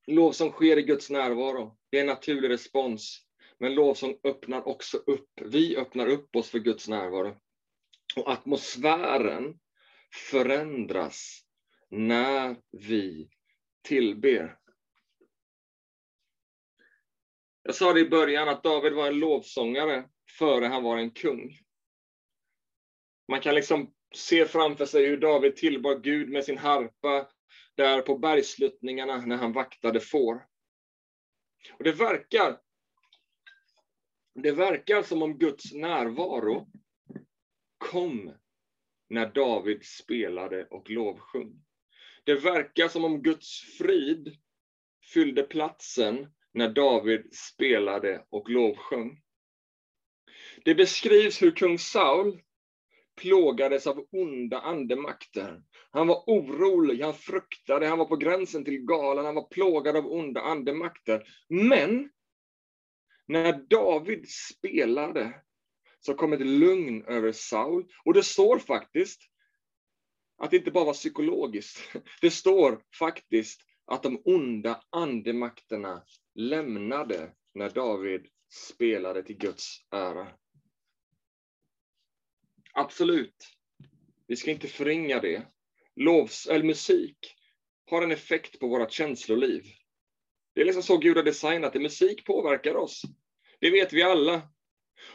Lovsång 0.06 0.50
sker 0.50 0.78
i 0.78 0.82
Guds 0.82 1.10
närvaro. 1.10 1.78
Det 1.90 1.96
är 1.96 2.00
en 2.00 2.06
naturlig 2.06 2.50
respons. 2.50 3.26
Men 3.58 3.74
lovsång 3.74 4.18
öppnar 4.24 4.68
också 4.68 4.96
upp. 4.96 5.30
Vi 5.40 5.76
öppnar 5.76 6.06
upp 6.06 6.36
oss 6.36 6.50
för 6.50 6.58
Guds 6.58 6.88
närvaro. 6.88 7.40
Och 8.16 8.28
atmosfären 8.28 9.60
förändras 10.30 11.40
när 11.90 12.56
vi 12.70 13.28
tillber. 13.82 14.58
Jag 17.66 17.74
sa 17.74 17.92
det 17.92 18.00
i 18.00 18.08
början 18.08 18.48
att 18.48 18.62
David 18.62 18.92
var 18.92 19.06
en 19.06 19.18
lovsångare 19.18 20.08
före 20.38 20.66
han 20.66 20.82
var 20.82 20.98
en 20.98 21.10
kung. 21.10 21.58
Man 23.28 23.40
kan 23.40 23.54
liksom 23.54 23.94
se 24.14 24.46
framför 24.46 24.86
sig 24.86 25.06
hur 25.06 25.16
David 25.16 25.56
tillbar 25.56 25.94
Gud 25.94 26.28
med 26.28 26.44
sin 26.44 26.58
harpa 26.58 27.28
där 27.74 28.00
på 28.00 28.18
bergsluttningarna 28.18 29.16
när 29.26 29.36
han 29.36 29.52
vaktade 29.52 30.00
får. 30.00 30.46
Och 31.72 31.84
det 31.84 31.92
verkar, 31.92 32.58
det 34.34 34.52
verkar 34.52 35.02
som 35.02 35.22
om 35.22 35.38
Guds 35.38 35.72
närvaro 35.72 36.66
kom 37.78 38.34
när 39.08 39.26
David 39.26 39.84
spelade 39.84 40.64
och 40.64 40.90
lovsjung. 40.90 41.64
Det 42.24 42.34
verkar 42.34 42.88
som 42.88 43.04
om 43.04 43.22
Guds 43.22 43.60
frid 43.78 44.36
fyllde 45.12 45.42
platsen 45.42 46.26
när 46.54 46.68
David 46.68 47.34
spelade 47.34 48.24
och 48.30 48.50
lovsjöng. 48.50 49.20
Det 50.64 50.74
beskrivs 50.74 51.42
hur 51.42 51.50
kung 51.50 51.78
Saul 51.78 52.40
plågades 53.16 53.86
av 53.86 54.06
onda 54.12 54.60
andemakter. 54.60 55.62
Han 55.90 56.06
var 56.06 56.24
orolig, 56.26 57.00
han 57.00 57.14
fruktade, 57.14 57.86
han 57.86 57.98
var 57.98 58.06
på 58.06 58.16
gränsen 58.16 58.64
till 58.64 58.78
galen, 58.78 59.24
han 59.24 59.34
var 59.34 59.48
plågad 59.48 59.96
av 59.96 60.06
onda 60.06 60.40
andemakter. 60.40 61.24
Men 61.48 62.10
när 63.26 63.52
David 63.52 64.28
spelade 64.28 65.42
så 66.00 66.14
kom 66.14 66.32
ett 66.32 66.46
lugn 66.46 67.04
över 67.04 67.32
Saul. 67.32 67.84
Och 68.04 68.14
det 68.14 68.22
står 68.22 68.58
faktiskt 68.58 69.20
att 70.38 70.50
det 70.50 70.56
inte 70.56 70.70
bara 70.70 70.84
var 70.84 70.92
psykologiskt. 70.92 71.78
Det 72.20 72.30
står 72.30 72.82
faktiskt 72.98 73.60
att 73.86 74.02
de 74.02 74.22
onda 74.24 74.80
andemakterna 74.90 76.02
lämnade 76.34 77.32
när 77.54 77.70
David 77.70 78.26
spelade 78.52 79.22
till 79.22 79.36
Guds 79.36 79.78
ära. 79.90 80.28
Absolut. 82.72 83.36
Vi 84.26 84.36
ska 84.36 84.50
inte 84.50 84.68
förringa 84.68 85.20
det. 85.20 85.46
Lovs, 85.96 86.46
eller 86.46 86.64
musik 86.64 87.34
har 87.90 88.02
en 88.02 88.12
effekt 88.12 88.60
på 88.60 88.68
vårt 88.68 88.92
känsloliv. 88.92 89.64
Det 90.54 90.60
är 90.60 90.64
liksom 90.64 90.82
så 90.82 90.96
Gud 90.96 91.16
har 91.16 91.24
designat 91.24 91.72
det. 91.72 91.80
Musik 91.80 92.24
påverkar 92.24 92.74
oss. 92.74 93.02
Det 93.60 93.70
vet 93.70 93.92
vi 93.92 94.02
alla. 94.02 94.42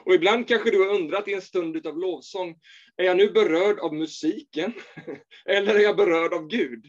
Och 0.06 0.14
ibland 0.14 0.48
kanske 0.48 0.72
du 0.72 0.80
har 0.80 0.96
undrat 0.96 1.28
i 1.28 1.34
en 1.34 1.42
stund 1.42 1.88
av 1.88 1.98
lovsång, 1.98 2.60
är 2.98 3.04
jag 3.04 3.18
nu 3.18 3.30
berörd 3.30 3.80
av 3.80 3.94
musiken? 3.94 4.74
Eller 5.46 5.76
är 5.76 5.80
jag 5.80 5.98
berörd 5.98 6.34
av 6.34 6.48
Gud? 6.48 6.86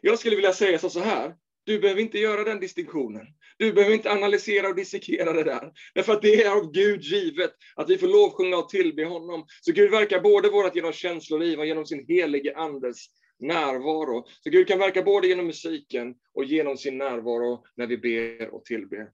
Jag 0.00 0.18
skulle 0.18 0.36
vilja 0.36 0.52
säga 0.52 0.78
så 0.78 1.00
här, 1.00 1.34
du 1.64 1.78
behöver 1.78 2.00
inte 2.00 2.18
göra 2.18 2.44
den 2.44 2.60
distinktionen. 2.60 3.26
Du 3.58 3.72
behöver 3.72 3.94
inte 3.94 4.12
analysera 4.12 4.68
och 4.68 4.74
dissekera 4.74 5.32
det 5.32 5.44
där. 5.44 5.72
Därför 5.94 6.12
att 6.12 6.22
det 6.22 6.42
är 6.42 6.50
av 6.50 6.72
Gud 6.72 7.02
givet 7.02 7.50
att 7.76 7.90
vi 7.90 7.98
får 7.98 8.06
lovsjunga 8.06 8.56
och 8.56 8.68
tillbe 8.68 9.04
honom. 9.04 9.46
Så 9.60 9.72
Gud 9.72 9.90
verkar 9.90 10.20
både 10.20 10.50
vårt 10.50 10.76
genom 10.76 10.92
känsloliv 10.92 11.58
och 11.58 11.66
genom 11.66 11.86
sin 11.86 12.04
helige 12.08 12.56
Andes 12.56 13.06
närvaro. 13.38 14.26
Så 14.40 14.50
Gud 14.50 14.68
kan 14.68 14.78
verka 14.78 15.02
både 15.02 15.28
genom 15.28 15.46
musiken 15.46 16.14
och 16.34 16.44
genom 16.44 16.76
sin 16.76 16.98
närvaro 16.98 17.64
när 17.76 17.86
vi 17.86 17.98
ber 17.98 18.54
och 18.54 18.64
tillber. 18.64 19.10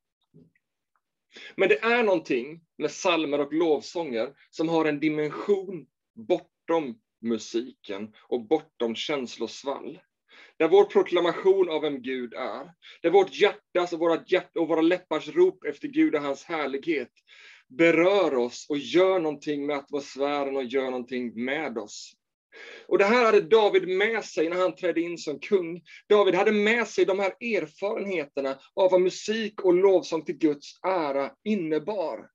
Men 1.57 1.68
det 1.68 1.79
är 1.79 2.03
någonting 2.03 2.61
med 2.79 2.90
salmer 2.90 3.40
och 3.40 3.53
lovsånger 3.53 4.33
som 4.51 4.68
har 4.68 4.85
en 4.85 5.01
dimension 5.01 5.87
bortom 6.14 7.01
musiken 7.20 8.12
och 8.29 8.47
bortom 8.47 8.94
känslosvall. 8.94 9.99
Där 10.59 10.69
vår 10.69 10.85
proklamation 10.85 11.71
av 11.71 11.83
vem 11.83 12.03
Gud 12.03 12.35
är, 12.35 12.71
där 13.03 13.11
vårt 13.11 13.35
hjärtas 13.35 13.93
och 13.93 13.99
våra, 13.99 14.25
hjärt 14.27 14.57
och 14.57 14.69
våra 14.69 14.81
läppars 14.81 15.29
rop 15.29 15.64
efter 15.64 15.88
Gud 15.88 16.14
och 16.14 16.21
hans 16.21 16.45
härlighet 16.45 17.11
berör 17.69 18.35
oss 18.35 18.67
och 18.69 18.79
gör 18.79 19.19
någonting 19.19 19.67
med 19.67 19.77
atmosfären 19.77 20.57
och 20.57 20.64
gör 20.64 20.85
någonting 20.85 21.45
med 21.45 21.79
oss. 21.79 22.12
Och 22.87 22.99
det 22.99 23.05
här 23.05 23.25
hade 23.25 23.40
David 23.40 23.88
med 23.88 24.25
sig 24.25 24.49
när 24.49 24.57
han 24.57 24.77
trädde 24.77 25.01
in 25.01 25.19
som 25.19 25.38
kung. 25.40 25.83
David 26.09 26.35
hade 26.35 26.53
med 26.53 26.88
sig 26.88 27.05
de 27.05 27.19
här 27.19 27.31
erfarenheterna 27.40 28.59
av 28.75 28.90
vad 28.90 29.01
musik 29.01 29.61
och 29.61 29.75
lovsång 29.75 30.25
till 30.25 30.38
Guds 30.38 30.81
ära 30.83 31.31
innebar. 31.45 32.29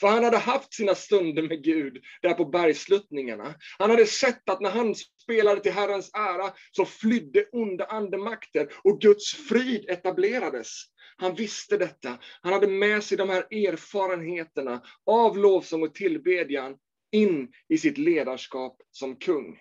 För 0.00 0.06
han 0.06 0.24
hade 0.24 0.38
haft 0.38 0.74
sina 0.74 0.94
stunder 0.94 1.42
med 1.42 1.64
Gud 1.64 2.04
där 2.22 2.34
på 2.34 2.44
bergsluttningarna. 2.44 3.54
Han 3.78 3.90
hade 3.90 4.06
sett 4.06 4.50
att 4.50 4.60
när 4.60 4.70
han 4.70 4.94
spelade 5.22 5.60
till 5.60 5.72
Herrens 5.72 6.10
ära 6.14 6.52
så 6.72 6.84
flydde 6.84 7.46
onda 7.52 7.84
andemakter 7.84 8.72
och 8.84 9.00
Guds 9.00 9.34
frid 9.34 9.84
etablerades. 9.88 10.82
Han 11.16 11.34
visste 11.34 11.76
detta. 11.76 12.18
Han 12.40 12.52
hade 12.52 12.66
med 12.66 13.04
sig 13.04 13.18
de 13.18 13.28
här 13.28 13.42
erfarenheterna 13.42 14.82
av 15.06 15.38
lovsång 15.38 15.82
och 15.82 15.94
tillbedjan 15.94 16.76
in 17.12 17.52
i 17.68 17.78
sitt 17.78 17.98
ledarskap 17.98 18.76
som 18.90 19.16
kung. 19.16 19.58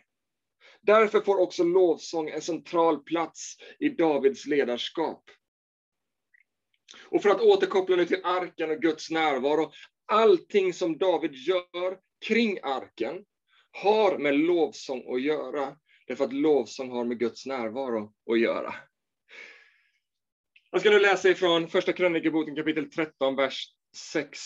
Därför 0.81 1.21
får 1.21 1.39
också 1.39 1.63
lovsång 1.63 2.29
en 2.29 2.41
central 2.41 3.03
plats 3.03 3.55
i 3.79 3.89
Davids 3.89 4.45
ledarskap. 4.45 5.23
Och 7.03 7.21
för 7.21 7.29
att 7.29 7.41
återkoppla 7.41 7.95
nu 7.95 8.05
till 8.05 8.21
arken 8.23 8.71
och 8.71 8.81
Guds 8.81 9.11
närvaro. 9.11 9.71
Allting 10.05 10.73
som 10.73 10.97
David 10.97 11.33
gör 11.33 11.99
kring 12.27 12.59
arken 12.63 13.25
har 13.71 14.17
med 14.17 14.35
lovsång 14.35 15.15
att 15.15 15.21
göra. 15.21 15.77
Därför 16.07 16.25
att 16.25 16.33
lovsång 16.33 16.91
har 16.91 17.05
med 17.05 17.19
Guds 17.19 17.45
närvaro 17.45 18.13
att 18.31 18.39
göra. 18.39 18.75
Jag 20.71 20.81
ska 20.81 20.89
nu 20.89 20.99
läsa 20.99 21.29
ifrån 21.29 21.67
Första 21.67 21.93
krönikeboken 21.93 22.55
kapitel 22.55 22.91
13, 22.91 23.35
vers 23.35 23.67
6. 24.13 24.39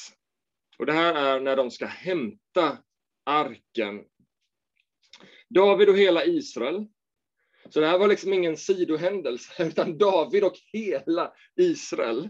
Och 0.78 0.86
det 0.86 0.94
här 0.94 1.14
är 1.14 1.40
när 1.40 1.56
de 1.56 1.72
ska 1.72 1.86
hämta 1.86 2.78
arken. 3.26 4.04
David 5.50 5.90
och 5.90 5.98
hela 5.98 6.26
Israel. 6.26 6.88
Så 7.70 7.80
det 7.80 7.88
här 7.88 8.00
var 8.00 8.08
liksom 8.08 8.34
ingen 8.34 8.58
sidohändelse, 8.58 9.64
utan 9.68 9.98
David 9.98 10.44
och 10.44 10.56
hela 10.74 11.34
Israel 11.56 12.30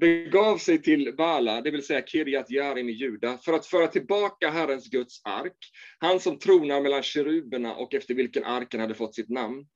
begav 0.00 0.58
sig 0.58 0.82
till 0.82 1.14
Bala, 1.16 1.60
det 1.60 1.70
vill 1.70 1.86
säga 1.86 2.02
Kirjat 2.06 2.50
Jarim 2.50 2.88
i 2.88 2.92
Juda, 2.92 3.38
för 3.38 3.52
att 3.52 3.66
föra 3.66 3.86
tillbaka 3.86 4.50
Herrens 4.50 4.90
Guds 4.90 5.20
ark, 5.24 5.56
han 5.98 6.20
som 6.20 6.38
tronar 6.38 6.80
mellan 6.80 7.02
keruberna 7.02 7.74
och 7.74 7.94
efter 7.94 8.14
vilken 8.14 8.44
arken 8.44 8.80
hade 8.80 8.94
fått 8.94 9.14
sitt 9.14 9.28
namn. 9.28 9.66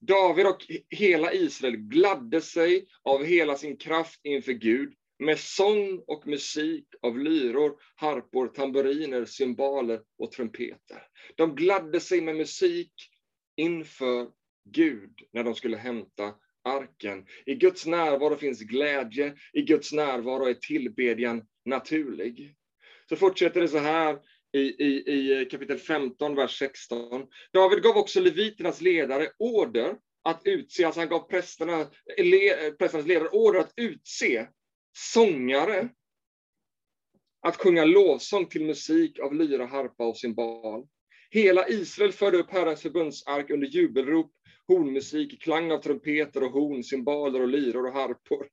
David 0.00 0.46
och 0.46 0.66
hela 0.90 1.32
Israel 1.32 1.76
gladde 1.76 2.40
sig 2.40 2.86
av 3.02 3.24
hela 3.24 3.56
sin 3.56 3.76
kraft 3.76 4.20
inför 4.22 4.52
Gud 4.52 4.94
med 5.18 5.38
sång 5.38 6.02
och 6.06 6.26
musik 6.26 6.86
av 7.02 7.18
lyror, 7.18 7.72
harpor, 7.94 8.48
tamburiner, 8.48 9.24
cymbaler 9.24 10.00
och 10.18 10.32
trumpeter. 10.32 11.02
De 11.36 11.54
gladde 11.54 12.00
sig 12.00 12.20
med 12.20 12.36
musik 12.36 12.92
inför 13.56 14.28
Gud 14.64 15.12
när 15.32 15.44
de 15.44 15.54
skulle 15.54 15.76
hämta 15.76 16.34
arken. 16.70 17.26
I 17.46 17.54
Guds 17.54 17.86
närvaro 17.86 18.36
finns 18.36 18.60
glädje, 18.60 19.34
i 19.52 19.62
Guds 19.62 19.92
närvaro 19.92 20.44
är 20.44 20.54
tillbedjan 20.54 21.42
naturlig. 21.64 22.54
Så 23.08 23.16
fortsätter 23.16 23.60
det 23.60 23.68
så 23.68 23.78
här 23.78 24.18
i, 24.52 24.60
i, 24.60 25.40
i 25.40 25.44
kapitel 25.44 25.78
15, 25.78 26.34
vers 26.34 26.58
16. 26.58 27.26
David 27.52 27.82
gav 27.82 27.96
också 27.96 28.20
leviternas 28.20 28.80
ledare 28.80 29.28
order 29.38 29.96
att 30.24 30.42
utse, 30.44 30.84
alltså 30.84 31.00
han 31.00 31.08
gav 31.08 31.28
prästerna, 31.28 31.86
prästernas 32.78 33.06
ledare 33.06 33.28
order 33.28 33.60
att 33.60 33.72
utse 33.76 34.46
sångare 34.96 35.88
att 37.42 37.56
sjunga 37.56 37.84
lovsång 37.84 38.46
till 38.46 38.64
musik 38.64 39.18
av 39.18 39.34
lyra, 39.34 39.66
harpa 39.66 40.06
och 40.06 40.16
cymbal. 40.16 40.86
Hela 41.30 41.68
Israel 41.68 42.12
förde 42.12 42.38
upp 42.38 42.50
Herrens 42.50 42.82
förbundsark 42.82 43.50
under 43.50 43.66
jubelrop, 43.66 44.32
hornmusik, 44.70 45.42
klang 45.42 45.72
av 45.72 45.78
trumpeter 45.78 46.42
och 46.42 46.50
horn, 46.50 46.84
cymbaler 46.84 47.40
och 47.42 47.48
lyror 47.48 47.86
och 47.86 47.92
harpor. 47.92 48.48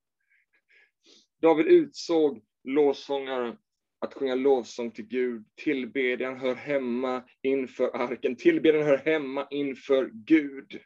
David 1.42 1.66
utsåg 1.66 2.42
lovsångare 2.64 3.58
att 4.00 4.14
sjunga 4.14 4.36
lovsång 4.36 4.92
till 4.92 5.08
Gud. 5.08 5.46
Tillbedjan 5.64 6.40
hör 6.40 6.56
hemma 6.56 7.24
inför 7.44 7.96
arken. 7.96 8.36
Tillbedjan 8.36 8.84
hör 8.86 8.98
hemma 8.98 9.48
inför 9.52 10.10
Gud. 10.14 10.80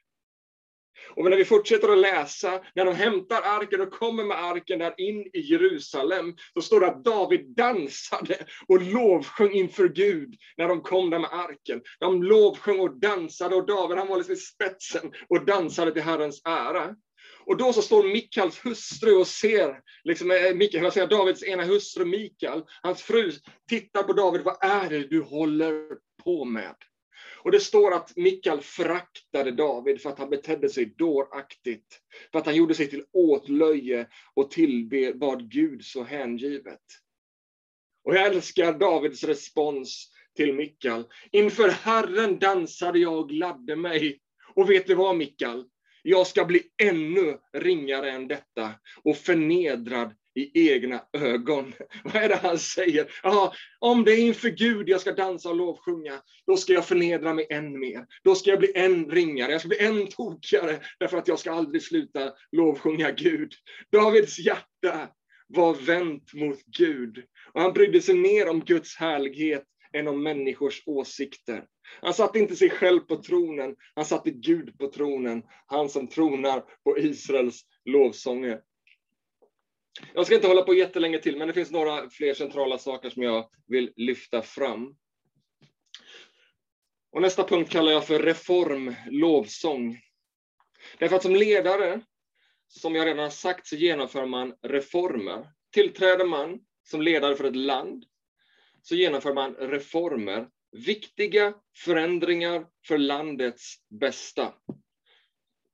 Och 1.16 1.30
när 1.30 1.38
vi 1.38 1.46
fortsätter 1.46 1.90
att 1.90 1.98
läsa, 1.98 2.62
när 2.76 2.86
de 2.86 2.96
hämtar 2.96 3.42
arken 3.42 3.82
och 3.82 3.92
kommer 3.92 4.24
med 4.24 4.44
arken 4.44 4.80
där 4.80 4.94
in 4.98 5.22
i 5.34 5.40
Jerusalem, 5.40 6.36
så 6.54 6.62
står 6.62 6.80
det 6.80 6.88
att 6.88 7.04
David 7.04 7.56
dansade 7.56 8.38
och 8.68 8.82
lovsjöng 8.82 9.52
inför 9.52 9.88
Gud 9.88 10.36
när 10.58 10.68
de 10.68 10.82
kom 10.82 11.10
där 11.10 11.20
med 11.20 11.34
arken. 11.34 11.82
De 12.00 12.24
lovsjöng 12.24 12.80
och 12.80 13.00
dansade 13.00 13.56
och 13.56 13.66
David 13.66 13.98
han 13.98 14.08
var 14.08 14.18
liksom 14.18 14.34
i 14.34 14.38
spetsen 14.38 15.12
och 15.30 15.46
dansade 15.46 15.92
till 15.92 16.02
Herrens 16.02 16.42
ära. 16.46 16.96
Och 17.46 17.58
då 17.58 17.74
så 17.74 17.82
står 17.82 18.04
Mikals 18.04 18.66
hustru 18.66 19.16
och 19.16 19.28
ser, 19.28 19.80
liksom, 20.04 20.32
eh, 20.32 20.54
Mikael, 20.56 20.84
jag 20.84 20.94
säger 20.94 21.08
Davids 21.08 21.44
ena 21.44 21.64
hustru 21.64 22.06
Mikael, 22.06 22.64
hans 22.82 23.02
fru, 23.02 23.32
tittar 23.70 24.04
på 24.04 24.14
David, 24.14 24.42
vad 24.42 24.58
är 24.62 24.90
det 24.90 25.08
du 25.08 25.22
håller 25.22 25.88
på 26.24 26.46
med? 26.46 26.76
Och 27.44 27.52
det 27.52 27.60
står 27.60 27.94
att 27.94 28.18
Mikael 28.18 28.62
fraktade 28.62 29.52
David 29.52 30.02
för 30.02 30.10
att 30.10 30.20
han 30.20 30.30
betedde 30.30 30.70
sig 30.70 30.86
dåraktigt, 30.86 32.02
för 32.32 32.40
att 32.40 32.46
han 32.46 32.56
gjorde 32.56 32.76
sig 32.76 32.90
till 32.90 33.06
åtlöje 33.14 34.08
och 34.34 34.52
tillbad 34.52 35.52
Gud 35.52 35.86
så 35.86 36.04
hängivet. 36.04 36.82
Och 38.04 38.16
jag 38.16 38.26
älskar 38.28 38.74
Davids 38.74 39.24
respons 39.24 40.12
till 40.36 40.54
Mikael. 40.54 41.04
Inför 41.32 41.70
Herren 41.70 42.40
dansade 42.40 43.00
jag 43.00 43.20
och 43.20 43.30
gladde 43.30 43.76
mig. 43.76 44.20
Och 44.56 44.70
vet 44.70 44.88
du 44.88 44.96
vad 44.96 45.18
Mikael? 45.18 45.66
Jag 46.04 46.28
ska 46.28 46.46
bli 46.46 46.64
ännu 46.84 47.38
ringare 47.54 48.12
än 48.12 48.28
detta 48.28 48.74
och 49.04 49.18
förnedrad 49.18 50.16
i 50.36 50.70
egna 50.70 51.02
ögon. 51.14 51.74
Vad 52.04 52.16
är 52.16 52.30
det 52.30 52.36
han 52.36 52.60
säger? 52.60 53.12
Ja, 53.24 53.54
om 53.80 54.04
det 54.04 54.12
är 54.12 54.18
inför 54.18 54.50
Gud 54.50 54.90
jag 54.90 55.02
ska 55.02 55.12
dansa 55.12 55.50
och 55.50 55.56
lovsjunga, 55.56 56.22
då 56.48 56.58
ska 56.58 56.74
jag 56.74 56.86
förnedra 56.86 57.34
mig 57.34 57.48
än 57.50 57.80
mer. 57.80 58.06
Då 58.24 58.36
ska 58.36 58.50
jag 58.50 58.60
bli 58.60 58.72
än 58.76 59.10
ringare, 59.10 59.52
jag 59.52 59.62
ska 59.62 59.68
bli 59.68 59.86
än 59.86 60.08
tokigare, 60.08 60.80
därför 61.00 61.18
att 61.18 61.28
jag 61.28 61.40
ska 61.40 61.52
aldrig 61.52 61.84
sluta 61.84 62.34
lovsjunga 62.52 63.12
Gud. 63.12 63.54
Davids 63.92 64.40
hjärta 64.40 65.10
var 65.48 65.74
vänt 65.74 66.34
mot 66.34 66.60
Gud, 66.78 67.24
och 67.54 67.62
han 67.62 67.74
brydde 67.74 68.02
sig 68.02 68.16
mer 68.16 68.50
om 68.50 68.60
Guds 68.60 68.96
härlighet 68.96 69.64
än 69.94 70.08
om 70.08 70.24
människors 70.24 70.84
åsikter. 70.86 71.64
Han 72.02 72.14
satte 72.14 72.40
inte 72.40 72.56
sig 72.56 72.70
själv 72.70 73.00
på 73.00 73.22
tronen, 73.22 73.76
han 73.96 74.06
satte 74.06 74.32
Gud 74.32 74.78
på 74.78 74.88
tronen, 74.88 75.44
han 75.66 75.90
som 75.90 76.08
tronar 76.08 76.64
på 76.84 77.00
Israels 77.00 77.62
lovsånger. 77.86 78.60
Jag 80.14 80.26
ska 80.26 80.36
inte 80.36 80.48
hålla 80.48 80.64
på 80.64 80.74
jättelänge 80.74 81.20
till, 81.20 81.38
men 81.38 81.48
det 81.48 81.54
finns 81.54 81.72
några 81.72 82.10
fler 82.10 82.34
centrala 82.34 82.78
saker 82.78 83.10
som 83.10 83.24
jag 83.24 83.50
vill 83.68 83.94
lyfta 83.96 84.42
fram. 84.42 84.96
Och 87.12 87.22
nästa 87.22 87.44
punkt 87.44 87.72
kallar 87.72 87.92
jag 87.92 88.08
för 88.08 88.20
reform, 88.20 88.96
lovsång. 89.10 90.00
Därför 90.98 91.16
att 91.16 91.22
som 91.22 91.36
ledare, 91.36 92.02
som 92.68 92.96
jag 92.96 93.06
redan 93.06 93.24
har 93.24 93.30
sagt, 93.30 93.68
så 93.68 93.76
genomför 93.76 94.26
man 94.26 94.54
reformer. 94.62 95.48
Tillträder 95.72 96.26
man 96.26 96.60
som 96.84 97.02
ledare 97.02 97.36
för 97.36 97.44
ett 97.44 97.56
land, 97.56 98.06
så 98.82 98.96
genomför 98.96 99.34
man 99.34 99.56
reformer, 99.56 100.50
viktiga 100.72 101.54
förändringar 101.78 102.66
för 102.88 102.98
landets 102.98 103.76
bästa. 103.90 104.54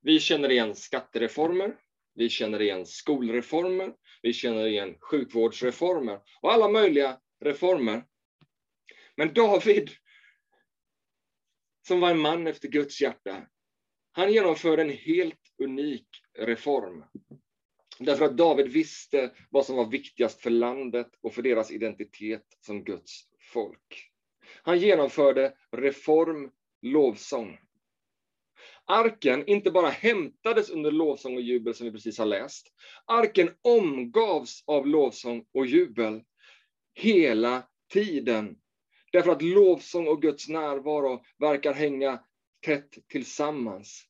Vi 0.02 0.20
känner 0.20 0.50
igen 0.50 0.74
skattereformer, 0.74 1.76
vi 2.14 2.28
känner 2.28 2.62
igen 2.62 2.86
skolreformer, 2.86 3.94
vi 4.28 4.32
känner 4.32 4.66
igen 4.66 4.96
sjukvårdsreformer 5.00 6.20
och 6.40 6.52
alla 6.52 6.68
möjliga 6.68 7.18
reformer. 7.40 8.04
Men 9.16 9.34
David, 9.34 9.90
som 11.86 12.00
var 12.00 12.10
en 12.10 12.18
man 12.18 12.46
efter 12.46 12.68
Guds 12.68 13.00
hjärta, 13.00 13.46
han 14.12 14.32
genomförde 14.32 14.82
en 14.82 14.90
helt 14.90 15.54
unik 15.62 16.08
reform. 16.38 17.04
Därför 17.98 18.24
att 18.24 18.36
David 18.36 18.68
visste 18.68 19.32
vad 19.50 19.66
som 19.66 19.76
var 19.76 19.90
viktigast 19.90 20.40
för 20.40 20.50
landet 20.50 21.10
och 21.20 21.34
för 21.34 21.42
deras 21.42 21.70
identitet 21.70 22.44
som 22.60 22.84
Guds 22.84 23.20
folk. 23.52 24.10
Han 24.62 24.78
genomförde 24.78 25.54
reform, 25.72 26.50
lovsång. 26.82 27.58
Arken 28.86 29.46
inte 29.46 29.70
bara 29.70 29.88
hämtades 29.88 30.70
under 30.70 30.90
lovsång 30.90 31.34
och 31.34 31.42
jubel 31.42 31.74
som 31.74 31.86
vi 31.86 31.92
precis 31.92 32.18
har 32.18 32.26
läst. 32.26 32.66
Arken 33.06 33.50
omgavs 33.62 34.64
av 34.66 34.86
lovsång 34.86 35.44
och 35.54 35.66
jubel 35.66 36.22
hela 36.94 37.62
tiden. 37.92 38.56
Därför 39.12 39.30
att 39.32 39.42
lovsång 39.42 40.08
och 40.08 40.22
Guds 40.22 40.48
närvaro 40.48 41.24
verkar 41.38 41.74
hänga 41.74 42.20
tätt 42.66 42.98
tillsammans. 43.08 44.04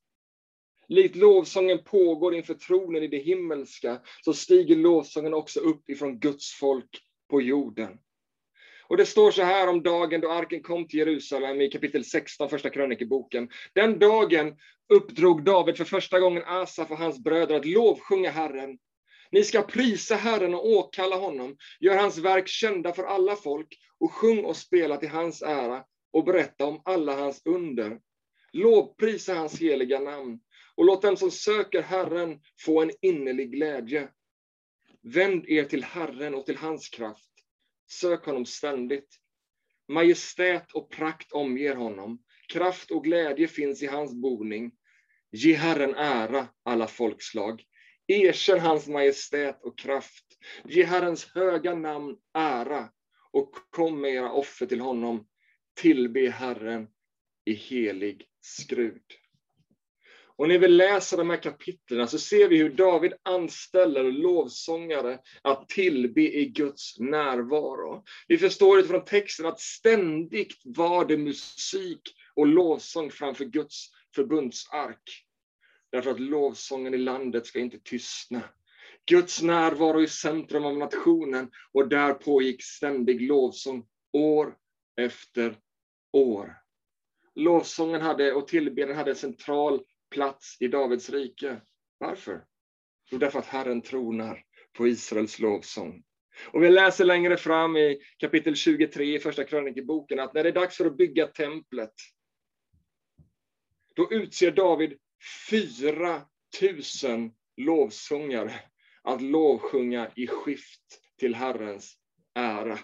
Likt 0.89 1.17
lovsången 1.17 1.85
pågår 1.85 2.35
inför 2.35 2.55
tronen 2.55 3.03
i 3.03 3.09
det 3.09 3.19
himmelska, 3.19 4.01
så 4.25 4.33
stiger 4.33 4.77
lovsången 4.77 5.35
också 5.35 5.61
upp 5.61 5.91
ifrån 5.91 6.19
Guds 6.19 6.53
folk 6.53 6.89
på 7.31 7.43
jorden. 7.43 7.99
Och 8.89 8.97
det 8.97 9.07
står 9.07 9.31
så 9.31 9.43
här 9.43 9.69
om 9.69 9.83
dagen 9.83 10.21
då 10.21 10.31
arken 10.31 10.63
kom 10.63 10.89
till 10.89 10.99
Jerusalem 10.99 11.61
i 11.61 11.71
kapitel 11.71 12.05
16, 12.05 12.49
första 12.49 12.71
krönikeboken. 12.71 13.49
Den 13.73 13.99
dagen 13.99 14.57
uppdrog 14.89 15.45
David 15.45 15.77
för 15.77 15.85
första 15.85 16.21
gången 16.21 16.43
Asaf 16.47 16.91
och 16.91 16.99
hans 16.99 17.19
bröder 17.19 17.55
att 17.55 17.67
lovsjunga 17.67 18.31
Herren. 18.31 18.79
Ni 19.31 19.45
ska 19.45 19.63
prisa 19.63 20.15
Herren 20.15 20.55
och 20.55 20.67
åkalla 20.67 21.17
honom, 21.17 21.57
gör 21.81 21.97
hans 21.97 22.19
verk 22.19 22.49
kända 22.49 22.93
för 22.93 23.05
alla 23.05 23.37
folk 23.37 23.69
och 24.01 24.13
sjung 24.13 24.45
och 24.45 24.57
spela 24.57 24.97
till 24.97 25.09
hans 25.09 25.43
ära 25.43 25.85
och 26.13 26.25
berätta 26.25 26.67
om 26.67 26.83
alla 26.85 27.17
hans 27.17 27.43
under. 27.45 27.99
Lovprisa 28.53 29.35
hans 29.35 29.61
heliga 29.61 30.01
namn 30.01 30.41
och 30.75 30.85
låt 30.85 31.03
dem 31.03 31.17
som 31.17 31.31
söker 31.31 31.83
Herren 31.83 32.41
få 32.61 32.83
en 32.83 32.91
innerlig 33.03 33.53
glädje. 33.53 34.09
Vänd 35.03 35.49
er 35.49 35.65
till 35.65 35.85
Herren 35.85 36.35
och 36.35 36.47
till 36.47 36.57
hans 36.57 36.89
kraft. 36.89 37.28
Sök 37.91 38.25
honom 38.25 38.47
ständigt. 38.47 39.19
Majestät 39.89 40.73
och 40.73 40.91
prakt 40.91 41.33
omger 41.33 41.75
honom. 41.75 42.23
Kraft 42.53 42.91
och 42.91 43.05
glädje 43.05 43.49
finns 43.49 43.83
i 43.83 43.87
hans 43.87 44.15
boning. 44.15 44.73
Ge 45.33 45.55
Herren 45.55 45.95
ära, 45.95 46.49
alla 46.63 46.87
folkslag. 46.87 47.63
Erkänn 48.07 48.61
hans 48.61 48.89
majestät 48.89 49.63
och 49.63 49.79
kraft. 49.79 50.25
Ge 50.65 50.85
Herrens 50.85 51.25
höga 51.35 51.75
namn 51.75 52.17
ära 52.35 52.91
och 53.33 53.55
kom 53.71 54.01
med 54.01 54.11
era 54.11 54.33
offer 54.33 54.67
till 54.67 54.81
honom. 54.81 55.27
Tillbe 55.81 56.31
Herren 56.31 56.89
i 57.45 57.53
helig 57.53 58.27
skrud. 58.41 59.03
Och 60.39 60.49
när 60.49 60.59
vi 60.59 60.69
läser 60.69 61.17
de 61.17 61.31
här 61.31 61.43
kapitlen 61.43 62.09
så 62.09 62.19
ser 62.19 62.49
vi 62.49 62.57
hur 62.57 62.71
David 62.71 63.13
anställer 63.23 64.05
lovsångare 64.05 65.19
att 65.43 65.69
tillbe 65.69 66.21
i 66.21 66.45
Guds 66.45 66.99
närvaro. 66.99 68.05
Vi 68.29 68.39
förstår 68.39 68.79
utifrån 68.79 69.05
texten 69.05 69.47
att 69.47 69.61
ständigt 69.61 70.55
var 70.65 71.05
det 71.05 71.17
musik 71.17 72.01
och 72.35 72.47
lovsång 72.47 73.11
framför 73.11 73.45
Guds 73.45 73.87
förbundsark. 74.15 75.25
Därför 75.93 76.11
att 76.11 76.21
lovsången 76.21 76.95
i 76.95 76.99
landet 76.99 77.47
ska 77.47 77.59
inte 77.59 77.79
tystna. 77.79 78.43
Guds 79.07 79.43
närvaro 79.43 80.03
i 80.03 80.09
centrum 80.09 80.65
av 80.65 80.77
nationen 80.77 81.51
och 81.73 81.89
där 81.89 82.15
pågick 82.15 82.63
ständig 82.63 83.23
lovsång 83.23 83.87
år 84.13 84.55
efter 85.01 85.57
år. 86.13 86.55
Lovsången 87.35 88.01
hade, 88.01 88.33
och 88.33 88.49
tillbedjan 88.49 88.97
hade 88.97 89.11
en 89.11 89.17
central 89.17 89.81
plats 90.11 90.57
i 90.61 90.69
Davids 90.69 91.11
rike. 91.11 91.61
Varför? 91.99 92.45
Jo, 93.11 93.19
därför 93.19 93.39
att 93.39 93.47
Herren 93.47 93.83
tronar 93.83 94.43
på 94.73 94.89
Israels 94.89 95.39
lovsång. 95.39 96.05
Och 96.53 96.63
vi 96.63 96.71
läser 96.71 97.05
längre 97.05 97.37
fram 97.37 97.77
i 97.77 98.01
kapitel 98.19 98.57
23 98.57 99.17
i 99.17 99.19
Första 99.19 99.45
krönikeboken 99.45 100.21
att 100.21 100.35
när 100.35 100.43
det 100.43 100.49
är 100.49 100.53
dags 100.53 100.77
för 100.77 100.87
att 100.87 100.97
bygga 100.97 101.27
templet, 101.27 101.93
då 103.95 104.13
utser 104.13 104.51
David 104.51 104.99
4 105.51 106.23
000 107.05 107.31
lovsångare 107.57 108.61
att 109.03 109.23
lovsjunga 109.23 110.11
i 110.17 110.27
skift 110.27 111.01
till 111.19 111.35
Herrens 111.35 111.97
ära. 112.35 112.79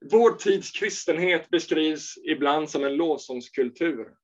Vår 0.00 0.30
tids 0.30 0.70
kristenhet 0.70 1.50
beskrivs 1.50 2.14
ibland 2.24 2.70
som 2.70 2.84
en 2.84 2.96
lovsångskultur. 2.96 4.14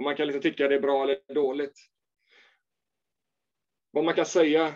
Och 0.00 0.04
man 0.04 0.16
kan 0.16 0.26
liksom 0.26 0.42
tycka 0.42 0.68
det 0.68 0.74
är 0.74 0.80
bra 0.80 1.04
eller 1.04 1.34
dåligt. 1.34 1.78
Vad 3.90 4.04
man 4.04 4.14
kan 4.14 4.26
säga 4.26 4.74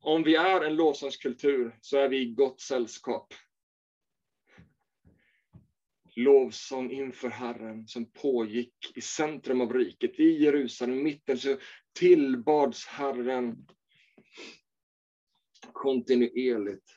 om 0.00 0.22
vi 0.22 0.34
är 0.34 0.60
en 0.60 0.76
lovsångskultur 0.76 1.78
så 1.80 1.98
är 1.98 2.08
vi 2.08 2.18
i 2.18 2.34
gott 2.34 2.60
sällskap. 2.60 3.34
Lovsång 6.16 6.90
inför 6.90 7.28
Herren 7.28 7.88
som 7.88 8.12
pågick 8.12 8.92
i 8.94 9.00
centrum 9.00 9.60
av 9.60 9.72
riket, 9.72 10.20
i 10.20 10.42
Jerusalem, 10.44 11.02
mitten, 11.02 11.38
så 11.38 11.56
tillbads 11.98 12.86
Herren 12.86 13.66
kontinuerligt. 15.72 16.90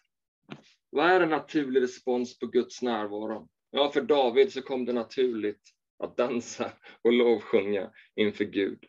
Vad 0.89 1.05
är 1.05 1.21
en 1.21 1.29
naturlig 1.29 1.81
respons 1.81 2.39
på 2.39 2.47
Guds 2.47 2.81
närvaro? 2.81 3.49
Ja, 3.71 3.91
för 3.91 4.01
David 4.01 4.53
så 4.53 4.61
kom 4.61 4.85
det 4.85 4.93
naturligt 4.93 5.78
att 5.99 6.17
dansa 6.17 6.71
och 7.01 7.13
lovsjunga 7.13 7.91
inför 8.15 8.45
Gud. 8.45 8.85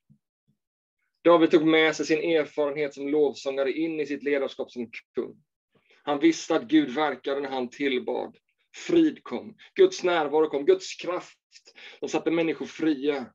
David 1.24 1.50
tog 1.50 1.66
med 1.66 1.96
sig 1.96 2.06
sin 2.06 2.18
erfarenhet 2.18 2.94
som 2.94 3.08
lovsångare 3.08 3.72
in 3.72 4.00
i 4.00 4.06
sitt 4.06 4.22
ledarskap 4.22 4.70
som 4.70 4.90
kung. 5.14 5.42
Han 6.02 6.18
visste 6.18 6.54
att 6.54 6.62
Gud 6.68 6.90
verkade 6.90 7.40
när 7.40 7.48
han 7.48 7.70
tillbad. 7.70 8.36
Frid 8.76 9.22
kom, 9.22 9.56
Guds 9.74 10.04
närvaro 10.04 10.48
kom, 10.48 10.64
Guds 10.64 10.94
kraft 10.94 11.38
som 11.98 12.08
satte 12.08 12.30
människor 12.30 12.66
fria. 12.66 13.32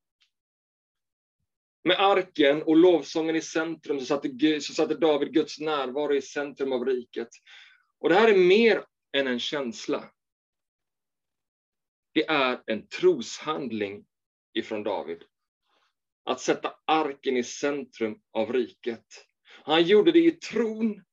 Med 1.84 2.00
arken 2.00 2.64
och 2.64 2.76
lovsången 2.76 3.36
i 3.36 3.42
centrum 3.42 4.00
så 4.00 4.06
satte, 4.06 4.62
så 4.62 4.74
satte 4.74 4.94
David 4.94 5.34
Guds 5.34 5.60
närvaro 5.60 6.16
i 6.16 6.22
centrum 6.22 6.72
av 6.72 6.86
riket. 6.86 7.30
Och 8.00 8.10
det 8.10 8.16
här 8.16 8.34
är 8.34 8.38
mer 8.38 8.84
än 9.18 9.28
en 9.28 9.40
känsla. 9.40 10.12
Det 12.16 12.26
är 12.30 12.62
en 12.66 12.88
troshandling 12.88 14.06
ifrån 14.54 14.84
David. 14.84 15.24
Att 16.26 16.42
sätta 16.42 16.74
arken 16.88 17.38
i 17.38 17.44
centrum 17.44 18.20
av 18.32 18.54
riket. 18.54 19.06
Han 19.64 19.84
gjorde 19.84 20.12
det 20.12 20.20
i 20.20 20.32
tron 20.32 21.04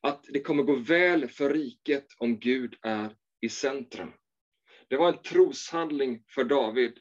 att 0.00 0.24
det 0.28 0.40
kommer 0.40 0.62
gå 0.62 0.74
väl 0.74 1.28
för 1.28 1.54
riket 1.54 2.06
om 2.18 2.38
Gud 2.40 2.74
är 2.82 3.16
i 3.40 3.48
centrum. 3.48 4.12
Det 4.88 4.96
var 4.96 5.08
en 5.08 5.22
troshandling 5.22 6.24
för 6.34 6.44
David. 6.44 6.98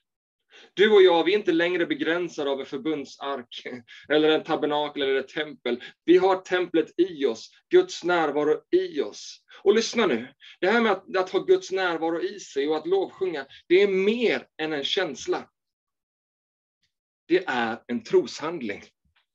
Du 0.74 0.92
och 0.92 1.02
jag, 1.02 1.24
vi 1.24 1.34
är 1.34 1.38
inte 1.38 1.52
längre 1.52 1.86
begränsade 1.86 2.50
av 2.50 2.60
en 2.60 2.66
förbundsark, 2.66 3.64
eller 4.10 4.30
en 4.30 4.44
tabernakel 4.44 5.02
eller 5.02 5.16
ett 5.16 5.28
tempel. 5.28 5.84
Vi 6.06 6.18
har 6.18 6.36
templet 6.36 7.00
i 7.00 7.26
oss, 7.26 7.50
Guds 7.70 8.04
närvaro 8.04 8.62
i 8.72 9.02
oss. 9.02 9.42
Och 9.64 9.76
lyssna 9.76 10.08
nu, 10.08 10.28
det 10.60 10.68
här 10.68 10.82
med 10.82 10.92
att, 10.92 11.18
att 11.18 11.30
ha 11.30 11.40
Guds 11.40 11.72
närvaro 11.72 12.22
i 12.22 12.40
sig 12.40 12.68
och 12.68 12.78
att 12.78 12.88
lovsjunga, 12.88 13.46
det 13.68 13.82
är 13.82 13.88
mer 13.88 14.48
än 14.62 14.74
en 14.74 14.84
känsla. 14.84 15.50
Det 17.28 17.44
är 17.48 17.82
en 17.88 18.04
troshandling. 18.04 18.84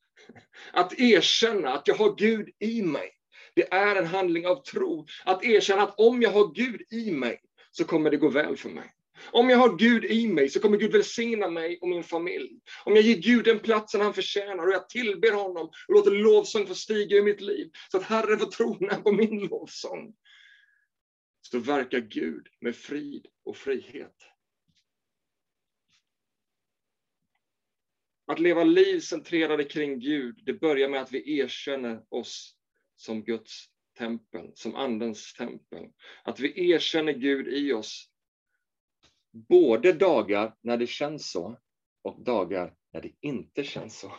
Att 0.73 0.99
erkänna 0.99 1.73
att 1.73 1.87
jag 1.87 1.95
har 1.95 2.15
Gud 2.15 2.49
i 2.59 2.81
mig, 2.81 3.11
det 3.55 3.73
är 3.73 3.95
en 3.95 4.05
handling 4.05 4.47
av 4.47 4.63
tro. 4.63 5.07
Att 5.25 5.43
erkänna 5.43 5.81
att 5.81 5.99
om 5.99 6.21
jag 6.21 6.31
har 6.31 6.53
Gud 6.53 6.81
i 6.91 7.11
mig, 7.11 7.41
så 7.71 7.83
kommer 7.83 8.11
det 8.11 8.17
gå 8.17 8.29
väl 8.29 8.57
för 8.57 8.69
mig. 8.69 8.91
Om 9.31 9.49
jag 9.49 9.57
har 9.57 9.77
Gud 9.77 10.05
i 10.05 10.27
mig 10.27 10.49
så 10.49 10.59
kommer 10.59 10.77
Gud 10.77 10.91
välsigna 10.91 11.49
mig 11.49 11.79
och 11.81 11.87
min 11.87 12.03
familj. 12.03 12.59
Om 12.85 12.95
jag 12.95 13.03
ger 13.03 13.15
Gud 13.15 13.45
den 13.45 13.59
platsen 13.59 14.01
han 14.01 14.13
förtjänar 14.13 14.67
och 14.67 14.73
jag 14.73 14.89
tillber 14.89 15.31
honom 15.31 15.67
och 15.87 15.93
låter 15.93 16.11
lovsång 16.11 16.67
få 16.67 16.75
stiga 16.75 17.17
i 17.17 17.21
mitt 17.21 17.41
liv 17.41 17.71
så 17.91 17.97
att 17.97 18.03
Herren 18.03 18.39
får 18.39 18.51
trona 18.51 18.95
på 18.95 19.11
min 19.11 19.39
lovsång. 19.39 20.13
Så 21.41 21.59
verkar 21.59 21.99
Gud 21.99 22.47
med 22.61 22.75
frid 22.75 23.27
och 23.43 23.57
frihet. 23.57 24.15
Att 28.27 28.39
leva 28.39 28.63
liv 28.63 28.99
centrerade 28.99 29.63
kring 29.63 29.99
Gud, 29.99 30.41
det 30.45 30.53
börjar 30.53 30.89
med 30.89 31.01
att 31.01 31.11
vi 31.11 31.37
erkänner 31.39 32.03
oss 32.09 32.55
som 32.95 33.23
Guds 33.23 33.65
tempel, 33.97 34.51
som 34.55 34.75
Andens 34.75 35.33
tempel. 35.33 35.85
Att 36.23 36.39
vi 36.39 36.71
erkänner 36.71 37.13
Gud 37.13 37.47
i 37.47 37.73
oss 37.73 38.10
Både 39.33 39.93
dagar 39.93 40.53
när 40.61 40.77
det 40.77 40.87
känns 40.87 41.31
så 41.31 41.57
och 42.03 42.23
dagar 42.23 42.73
när 42.93 43.01
det 43.01 43.11
inte 43.21 43.63
känns 43.63 43.99
så. 43.99 44.11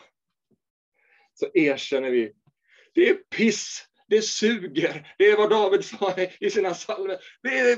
Så 1.33 1.47
erkänner 1.53 2.11
vi, 2.11 2.33
det 2.93 3.09
är 3.09 3.13
piss, 3.13 3.85
det 4.07 4.21
suger, 4.21 5.15
det 5.17 5.25
är 5.25 5.37
vad 5.37 5.49
David 5.49 5.85
sa 5.85 6.15
i 6.39 6.49
sina 6.49 6.73
salmer. 6.73 7.17
Det 7.43 7.59
är, 7.59 7.77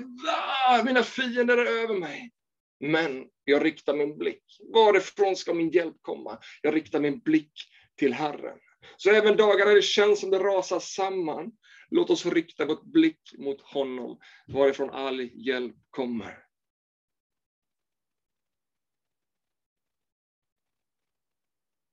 ah, 0.67 0.83
mina 0.83 1.03
fiender 1.03 1.57
är 1.57 1.83
över 1.83 1.99
mig. 1.99 2.31
Men 2.79 3.25
jag 3.43 3.65
riktar 3.65 3.95
min 3.95 4.17
blick. 4.17 4.43
Varifrån 4.73 5.35
ska 5.35 5.53
min 5.53 5.69
hjälp 5.69 5.95
komma? 6.01 6.37
Jag 6.61 6.75
riktar 6.75 6.99
min 6.99 7.19
blick 7.19 7.51
till 7.97 8.13
Herren. 8.13 8.57
Så 8.97 9.09
även 9.09 9.37
dagar 9.37 9.65
när 9.65 9.75
det 9.75 9.81
känns 9.81 10.19
som 10.19 10.29
det 10.29 10.39
rasar 10.39 10.79
samman, 10.79 11.51
låt 11.89 12.09
oss 12.09 12.25
rikta 12.25 12.65
vår 12.65 12.91
blick 12.91 13.33
mot 13.37 13.61
honom, 13.61 14.19
varifrån 14.47 14.89
all 14.89 15.21
hjälp 15.21 15.75
kommer. 15.89 16.44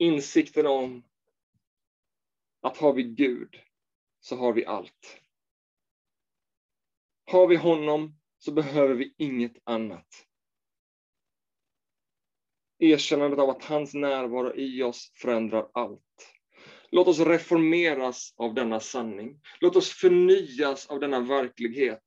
Insikten 0.02 0.66
om 0.66 1.04
att 2.60 2.76
har 2.76 2.92
vi 2.92 3.02
Gud 3.02 3.56
så 4.20 4.36
har 4.36 4.52
vi 4.52 4.66
allt. 4.66 5.20
Har 7.30 7.46
vi 7.46 7.56
honom 7.56 8.18
så 8.38 8.52
behöver 8.52 8.94
vi 8.94 9.14
inget 9.18 9.52
annat. 9.64 10.06
Erkännandet 12.78 13.38
av 13.38 13.50
att 13.50 13.64
hans 13.64 13.94
närvaro 13.94 14.54
i 14.54 14.82
oss 14.82 15.12
förändrar 15.14 15.68
allt. 15.74 16.34
Låt 16.90 17.08
oss 17.08 17.20
reformeras 17.20 18.34
av 18.36 18.54
denna 18.54 18.80
sanning. 18.80 19.40
Låt 19.60 19.76
oss 19.76 19.90
förnyas 19.90 20.86
av 20.86 21.00
denna 21.00 21.20
verklighet. 21.20 22.04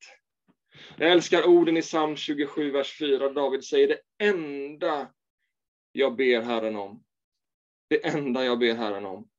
Jag 0.97 1.11
älskar 1.11 1.47
orden 1.47 1.77
i 1.77 1.81
psalm 1.81 2.15
27, 2.15 2.71
vers 2.71 2.99
4. 2.99 3.29
David 3.29 3.63
säger 3.63 3.87
det 3.87 3.99
enda 4.25 5.13
jag 5.91 6.15
ber 6.15 6.41
Herren 6.41 6.75
om 6.75 7.04
det 7.87 8.05
enda 8.05 8.45
jag 8.45 8.59
ber 8.59 8.73
Herren 8.73 9.05
om. 9.05 9.29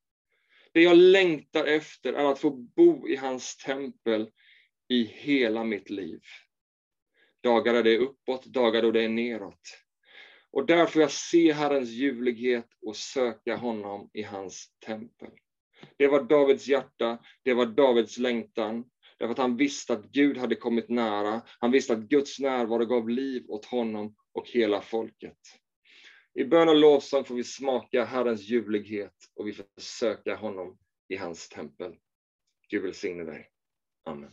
Det 0.73 0.83
jag 0.83 0.97
längtar 0.97 1.65
efter 1.65 2.13
är 2.13 2.25
att 2.25 2.39
få 2.39 2.51
bo 2.51 3.09
i 3.09 3.17
hans 3.17 3.57
tempel 3.57 4.31
i 4.89 5.03
hela 5.03 5.65
mitt 5.65 5.91
liv. 5.91 6.21
Dagar 7.43 7.75
då 7.75 7.83
det 7.83 7.95
är 7.95 7.99
uppåt, 7.99 8.45
dagar 8.45 8.83
då 8.83 8.91
det 8.91 9.03
är 9.03 9.09
neråt. 9.09 9.61
Och 10.51 10.67
där 10.67 10.87
får 10.87 11.03
jag 11.03 11.11
se 11.11 11.53
Herrens 11.53 11.89
ljuvlighet 11.89 12.69
och 12.87 12.97
söka 12.97 13.57
honom 13.57 14.11
i 14.13 14.23
hans 14.23 14.71
tempel. 14.87 15.31
Det 15.97 16.07
var 16.07 16.23
Davids 16.23 16.69
hjärta, 16.69 17.19
det 17.43 17.55
var 17.55 17.67
Davids 17.67 18.19
längtan, 18.19 18.85
därför 19.19 19.33
att 19.33 19.39
han 19.39 19.57
visste 19.57 19.93
att 19.93 20.05
Gud 20.05 20.39
hade 20.39 20.55
kommit 20.55 20.89
nära. 20.89 21.43
Han 21.61 21.71
visste 21.71 21.93
att 21.93 21.99
Guds 21.99 22.39
närvaro 22.39 22.85
gav 22.85 23.09
liv 23.09 23.45
åt 23.49 23.65
honom 23.65 24.15
och 24.33 24.49
hela 24.49 24.81
folket. 24.81 25.39
I 26.39 26.45
bön 26.45 26.69
och 26.69 26.77
lovsång 26.77 27.25
får 27.25 27.35
vi 27.35 27.45
smaka 27.45 28.05
Herrens 28.05 28.43
ljuvlighet 28.43 29.15
och 29.35 29.49
vi 29.49 29.53
får 29.53 29.67
söka 29.77 30.37
honom 30.37 30.79
i 31.09 31.17
hans 31.17 31.49
tempel. 31.49 31.97
Gud 32.69 32.83
välsigne 32.83 33.25
dig. 33.25 33.51
Amen. 34.05 34.31